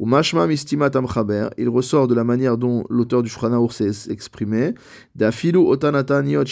ou 0.00 0.06
Mashma 0.06 0.46
Mistimat 0.48 0.90
Amchaber, 0.94 1.48
il 1.56 1.68
ressort 1.68 2.08
de 2.08 2.14
la 2.14 2.24
manière 2.24 2.58
dont 2.58 2.84
l'auteur 2.90 3.22
du 3.22 3.30
Shulchan 3.30 3.68
s'est 3.68 4.10
exprimé, 4.10 4.74
Dafilu 5.14 5.58
Otanataniot 5.58 6.44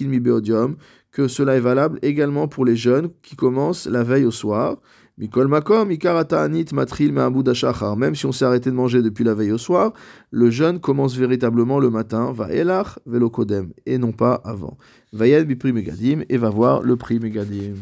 Mi 0.00 0.18
Beodium, 0.18 0.76
que 1.12 1.28
cela 1.28 1.54
est 1.54 1.60
valable 1.60 1.98
également 2.02 2.48
pour 2.48 2.64
les 2.64 2.74
jeunes 2.74 3.10
qui 3.22 3.36
commencent 3.36 3.86
la 3.86 4.02
veille 4.02 4.24
au 4.24 4.30
soir. 4.30 4.80
Mikol 5.18 5.46
makom, 5.46 5.88
matril 6.72 7.12
Même 7.12 8.14
si 8.14 8.26
on 8.26 8.32
s'est 8.32 8.44
arrêté 8.44 8.70
de 8.70 8.74
manger 8.74 9.02
depuis 9.02 9.24
la 9.24 9.34
veille 9.34 9.52
au 9.52 9.58
soir, 9.58 9.92
le 10.30 10.50
jeûne 10.50 10.80
commence 10.80 11.16
véritablement 11.16 11.78
le 11.78 11.90
matin, 11.90 12.32
va 12.32 12.50
elach 12.50 12.98
velokodem, 13.04 13.72
et 13.84 13.98
non 13.98 14.12
pas 14.12 14.40
avant. 14.44 14.78
Vayed 15.12 15.46
bipri 15.46 15.72
megadim, 15.72 16.22
et 16.28 16.38
va 16.38 16.48
voir 16.48 16.82
le 16.82 16.96
prix 16.96 17.20
megadim. 17.20 17.74